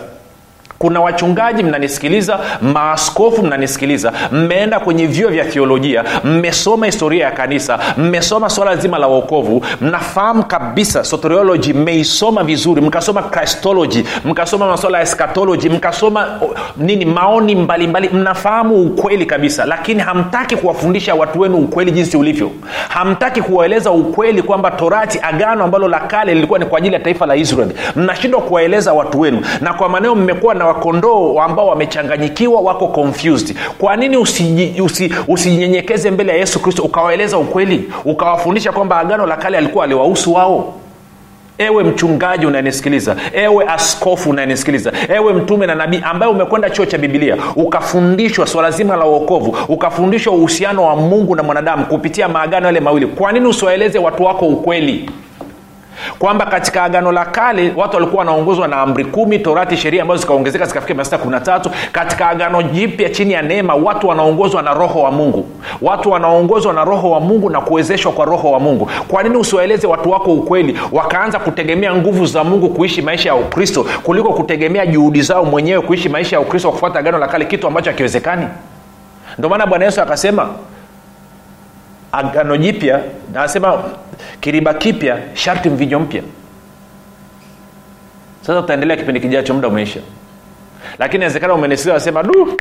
kuna 0.82 1.02
wachungaji 1.02 1.64
mnanisikiliza 1.64 2.40
maaskofu 2.62 3.44
mnanisikiliza 3.44 4.14
mmeenda 4.32 4.80
kwenye 4.80 5.08
vyuo 5.08 5.30
vya 5.30 5.46
theolojia 5.46 6.04
mmesoma 6.24 6.86
historia 6.86 7.26
ya 7.26 7.32
kanisa 7.32 7.80
mmesoma 7.98 8.50
swala 8.50 8.76
zima 8.76 8.98
la 8.98 9.08
uokovu 9.08 9.66
mnafahamu 9.82 10.44
kabisa 10.46 11.04
soteriology 11.04 11.74
mmeisoma 11.74 12.44
vizuri 12.44 12.82
mkasoma 12.82 13.22
christology 13.22 14.04
mkasoma 14.26 14.68
maswala 14.68 14.98
ya 14.98 15.04
eskatology 15.04 15.70
mkasoma 15.70 16.40
nini 16.78 17.06
maoni 17.06 17.56
mbalimbali 17.56 18.08
mbali. 18.08 18.22
mnafahamu 18.22 18.76
ukweli 18.82 19.26
kabisa. 19.26 19.66
Lakini 19.66 20.00
hamtaki 20.02 20.56
kuwafundisha 20.56 21.16
watu 21.16 21.40
wenu 21.40 21.58
ukweli 21.58 21.92
jinsi 21.92 22.18
ulivyo. 22.18 22.52
Hamtaki 22.90 23.42
kuwaeleza 23.42 23.92
ukweli 23.92 24.42
kwamba 24.42 24.72
torati 24.72 25.20
agano 25.22 25.64
ambalo 25.64 25.88
la 25.88 26.00
kale 26.00 26.34
lilikuwa 26.34 26.60
ni 26.60 26.66
kwa 26.66 26.78
ajili 26.78 26.94
ya 26.94 27.00
taifa 27.00 27.26
la 27.26 27.36
israeli 27.36 27.74
mnashindwa 27.96 28.42
kuwaeleza 28.42 28.94
watu 28.94 29.20
wenu. 29.20 29.42
Na 29.62 29.74
kwa 29.74 29.90
maneo 29.90 30.16
mmekuwa 30.16 30.54
na 30.56 30.66
wakondoo 30.74 31.40
ambao 31.42 31.68
wamechanganyikiwa 31.68 32.62
wako 32.62 32.88
confused. 32.88 33.56
Kwa 33.78 33.96
nini 33.96 34.18
usijinyenyekeze 34.18 34.84
usi, 34.84 36.08
usi 36.08 36.12
mbele 36.12 36.32
ya 36.32 36.38
yesu 36.38 36.60
kristo 36.60 36.84
ukawaeleza 36.84 37.38
ukweli 37.38 37.92
ukawafundisha 38.06 38.72
kwamba 38.72 38.98
agano 39.00 39.26
la 39.28 39.38
kale 39.38 39.58
alikuwa 39.58 39.84
aliwahusu 39.84 40.34
wao? 40.34 40.74
Ewe 41.58 41.84
mchungaji 41.84 42.46
unanisikiliza 42.46 43.16
ewe 43.34 43.66
askofu 43.66 44.30
unanisikiliza 44.30 44.92
ewe 45.10 45.34
mtume 45.34 45.66
na 45.66 45.76
nabii 45.76 46.00
ambaye 46.04 46.32
umekwenda 46.32 46.70
chuo 46.70 46.86
cha 46.86 46.98
bibilia 46.98 47.38
ukafundishwa 47.56 48.48
swala 48.48 48.72
zima 48.72 48.96
la 48.96 49.06
uokovu 49.06 49.58
ukafundishwa 49.68 50.34
uhusiano 50.34 50.84
wa 50.84 50.96
mungu 50.96 51.36
na 51.36 51.44
mwanadamu 51.44 51.86
kupitia 51.86 52.28
maagano 52.28 52.66
yale 52.66 52.80
mawili 52.80 53.08
kwa 53.08 53.32
nini 53.32 53.48
usiwaeleze 53.48 54.00
watu 54.00 54.24
wako 54.24 54.46
ukweli 54.48 55.10
kwamba 56.20 56.46
katika 56.46 56.84
agano 56.84 57.12
la 57.12 57.26
kale 57.26 57.74
watu 57.76 57.96
walikuwa 57.96 58.20
wanaongozwa 58.20 58.68
na 58.68 58.78
amri 58.78 59.06
kumi 59.06 59.40
torati 59.40 59.78
sheria 59.78 60.02
ambazo 60.02 60.22
zikaongezeka 60.22 60.66
zikafikia 60.66 60.96
mia 60.96 61.06
sita 61.06 61.18
kumi 61.18 61.32
na 61.32 61.40
tatu. 61.40 61.72
Katika 61.92 62.30
agano 62.30 62.62
jipya 62.64 63.10
chini 63.10 63.34
ya 63.34 63.42
neema 63.42 63.76
watu 63.76 64.08
wanaongozwa 64.08 64.62
na 64.62 64.74
roho 64.74 65.02
wa 65.02 65.12
mungu. 65.12 65.48
Watu 65.82 66.12
wanaongozwa 66.12 66.74
na 66.74 66.84
roho 66.86 67.12
wa 67.12 67.20
mungu 67.20 67.50
na 67.50 67.62
kuwezeshwa 67.62 68.12
kwa 68.12 68.26
roho 68.26 68.52
wa 68.52 68.60
mungu. 68.60 68.90
Kwa 69.08 69.24
nini 69.24 69.38
usiwaeleze 69.38 69.88
watu 69.88 70.10
wako 70.12 70.34
ukweli? 70.34 70.80
Wakaanza 70.92 71.40
kutegemea 71.40 71.96
nguvu 71.96 72.26
za 72.26 72.44
mungu 72.44 72.70
kuishi 72.70 73.02
maisha 73.02 73.30
ya 73.30 73.36
ukristo 73.36 73.86
kuliko 74.04 74.34
kutegemea 74.34 74.86
juhudi 74.86 75.22
zao 75.22 75.46
mwenyewe 75.46 75.82
kuishi 75.82 76.10
maisha 76.10 76.36
ya 76.36 76.40
ukristo 76.42 76.68
kwa 76.68 76.74
kufuata 76.74 77.00
agano 77.00 77.18
la 77.18 77.28
kale 77.28 77.46
kitu 77.46 77.68
ambacho 77.68 77.90
hakiwezekani. 77.90 78.48
Ndio 79.38 79.50
maana 79.50 79.66
bwana 79.66 79.86
yesu 79.86 80.02
akasema 80.02 80.50
agano 82.12 82.58
jipya 82.58 83.00
nasema 83.34 83.84
kiriba 84.40 84.74
kipya 84.74 85.18
sharti 85.34 85.70
mvinyo 85.70 86.00
mpya. 86.00 86.24
Sasa 88.42 88.62
tutaendelea 88.62 88.98
kipindi 88.98 89.20
kijacho 89.20 89.54
muda 89.54 89.68
umeisha. 89.68 90.00
Lakini 91.00 91.16
inawezekana 91.18 91.54
umenisikia 91.54 91.94
nasema 91.94 92.24
du 92.24 92.58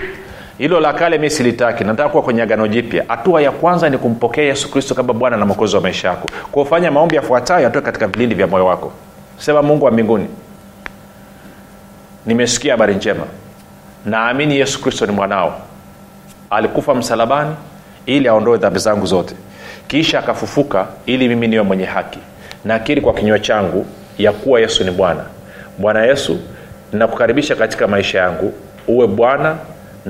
hilo 0.59 0.81
la 0.81 0.93
kale 0.93 1.19
mi 1.19 1.31
silitaki 1.31 1.85
nataka 1.85 2.09
kuwa 2.09 2.23
kwenye 2.23 2.43
agano 2.43 2.69
jipya. 2.69 3.05
Hatua 3.09 3.43
ya 3.43 3.51
kwanza 3.51 3.89
ni 3.91 3.99
kumpokea 3.99 4.45
yesu 4.45 4.71
kristo 4.71 4.95
kama 4.95 5.13
bwana 5.13 5.37
na 5.37 5.47
mwokozi 5.47 5.77
wa 5.77 5.83
maisha 5.83 6.09
yako. 6.09 6.29
Kufanya 6.53 6.91
maombi 6.91 7.17
yafuatayo 7.17 7.67
atoe 7.69 7.83
katika 7.83 8.07
vilindi 8.07 8.35
vya 8.35 8.47
moyo 8.47 8.67
wako. 8.67 8.93
Sema 9.39 9.63
mungu 9.63 9.85
wa 9.85 9.91
mbinguni 9.91 10.27
nimesikia 12.27 12.73
habari 12.73 12.95
njema. 12.95 13.25
Naamini 14.07 14.57
yesu 14.57 14.83
kristo 14.83 15.07
ni 15.07 15.13
mwanao. 15.13 15.61
Alikufa 16.51 16.95
msalabani 16.95 17.55
ili 18.17 18.29
aondoe 18.29 18.59
dhambi 18.59 18.79
zangu 18.79 19.07
zote. 19.07 19.35
Kisha 19.89 20.19
akafufuka 20.19 20.87
ili 21.07 21.29
mimi 21.29 21.49
niwe 21.49 21.63
mwenye 21.63 21.85
haki. 21.85 22.19
Nakiri 22.65 23.01
kwa 23.01 23.15
kinywa 23.15 23.39
changu 23.39 23.87
ya 24.19 24.33
kuwa 24.33 24.61
yesu 24.61 24.85
ni 24.85 24.91
bwana. 24.91 25.25
Bwana 25.79 26.05
yesu 26.05 26.39
nakukaribisha 26.93 27.57
katika 27.57 27.87
maisha 27.87 28.19
yangu. 28.19 28.53
Uwe 28.89 29.07
bwana 29.07 29.57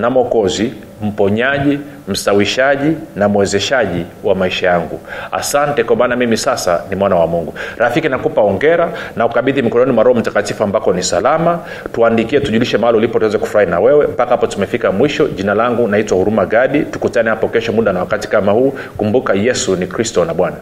na 0.00 0.10
mwokozi 0.10 0.72
mponyaji 1.02 1.78
mstawishaji 2.08 2.96
na 3.16 3.28
mwezeshaji 3.28 4.04
wa 4.24 4.34
maisha 4.34 4.66
yangu. 4.66 5.00
Asante 5.32 5.84
kwa 5.84 5.96
maana 5.96 6.16
mimi 6.16 6.36
sasa 6.36 6.82
ni 6.90 6.96
mwana 6.96 7.16
wa 7.16 7.26
mungu. 7.26 7.54
Rafiki 7.76 8.08
nakupa 8.08 8.40
ongera 8.40 8.92
na 9.16 9.26
ukabidhi 9.26 9.62
mikononi 9.62 9.92
mwa 9.92 10.04
roho 10.04 10.20
mtakatifu 10.20 10.64
ambako 10.64 10.92
ni 10.92 11.02
salama. 11.02 11.58
Tuandikie 11.92 12.40
tujulishe 12.40 12.78
mahali 12.78 12.98
ulipo 12.98 13.18
tuweze 13.18 13.38
kufurahi 13.38 13.70
na 13.70 13.80
wewe. 13.80 14.06
Mpaka 14.06 14.30
hapo 14.30 14.46
tumefika 14.46 14.92
mwisho. 14.92 15.28
Jina 15.28 15.54
langu 15.54 15.88
naitwa 15.88 16.18
huruma 16.18 16.46
gadi. 16.46 16.80
Tukutane 16.82 17.30
hapo 17.30 17.48
kesho 17.48 17.72
muda 17.72 17.92
na 17.92 18.00
wakati 18.00 18.28
kama 18.28 18.52
huu. 18.52 18.72
Kumbuka 18.96 19.34
yesu 19.34 19.76
ni 19.76 19.86
kristo 19.86 20.24
na 20.24 20.34
bwana. 20.34 20.56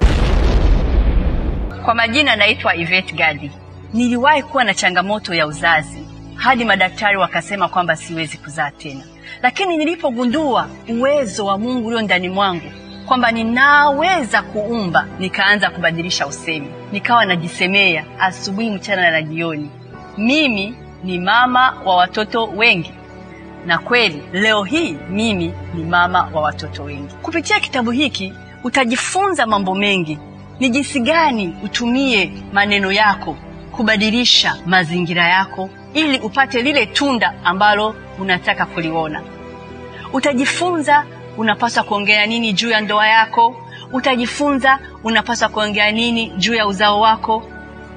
Kwa 1.84 1.94
majina 1.94 2.36
naitwa 2.36 2.76
ivet 2.76 3.14
gadi. 3.14 3.50
Niliwahi 3.94 4.42
kuwa 4.42 4.64
na 4.64 4.74
changamoto 4.74 5.34
ya 5.34 5.46
uzazi. 5.46 5.98
Hadi 6.34 6.64
madaktari 6.64 7.16
wakasema 7.16 7.68
kwamba 7.68 7.96
siwezi 7.96 8.38
kuzaa 8.38 8.70
tena 8.70 9.00
lakini 9.42 9.76
nilipogundua 9.76 10.68
uwezo 10.88 11.46
wa 11.46 11.58
mungu 11.58 11.88
ulio 11.88 12.02
ndani 12.02 12.28
mwangu 12.28 12.70
kwamba 13.06 13.32
ninaweza 13.32 14.42
kuumba 14.42 15.06
nikaanza 15.18 15.70
kubadilisha 15.70 16.26
usemi. 16.26 16.68
Nikawa 16.92 17.24
najisemea 17.24 18.04
asubuhi 18.20 18.70
mchana 18.70 19.10
na 19.10 19.22
jioni. 19.22 19.70
Mimi 20.18 20.74
ni 21.04 21.18
mama 21.18 21.74
wa 21.84 21.96
watoto 21.96 22.44
wengi. 22.46 22.92
Na 23.66 23.78
kweli 23.78 24.22
leo 24.32 24.64
hii 24.64 24.96
mimi 25.10 25.52
ni 25.74 25.84
mama 25.84 26.28
wa 26.34 26.40
watoto 26.42 26.82
wengi. 26.82 27.14
Kupitia 27.22 27.60
kitabu 27.60 27.90
hiki 27.90 28.32
utajifunza 28.64 29.46
mambo 29.46 29.74
mengi. 29.74 30.18
Ni 30.60 30.68
jinsi 30.70 31.00
gani 31.00 31.56
utumie 31.64 32.32
maneno 32.52 32.92
yako 32.92 33.36
kubadilisha 33.78 34.56
mazingira 34.66 35.28
yako 35.28 35.70
ili 35.94 36.18
upate 36.18 36.62
lile 36.62 36.86
tunda 36.86 37.34
ambalo 37.44 37.94
unataka 38.18 38.66
kuliona. 38.66 39.22
Utajifunza 40.12 41.04
unapaswa 41.36 41.82
kuongea 41.84 42.26
nini 42.26 42.52
juu 42.52 42.70
ya 42.70 42.80
ndoa 42.80 43.08
yako. 43.08 43.56
Utajifunza 43.92 44.78
unapaswa 45.04 45.48
kuongea 45.48 45.92
nini 45.92 46.30
juu 46.30 46.54
ya 46.54 46.66
uzao 46.66 47.00
wako. 47.00 47.44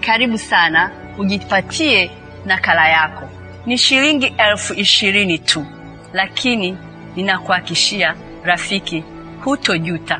Karibu 0.06 0.38
sana 0.38 0.92
ujipatie 1.18 2.12
nakala 2.46 2.90
yako. 2.90 3.30
Ni 3.66 3.78
shilingi 3.78 4.34
elfu 4.38 4.74
ishirini 4.74 5.40
tu 5.40 5.66
lakini 6.14 6.78
ninakuhakishia 7.16 8.16
rafiki 8.44 9.04
hutojuta 9.44 10.20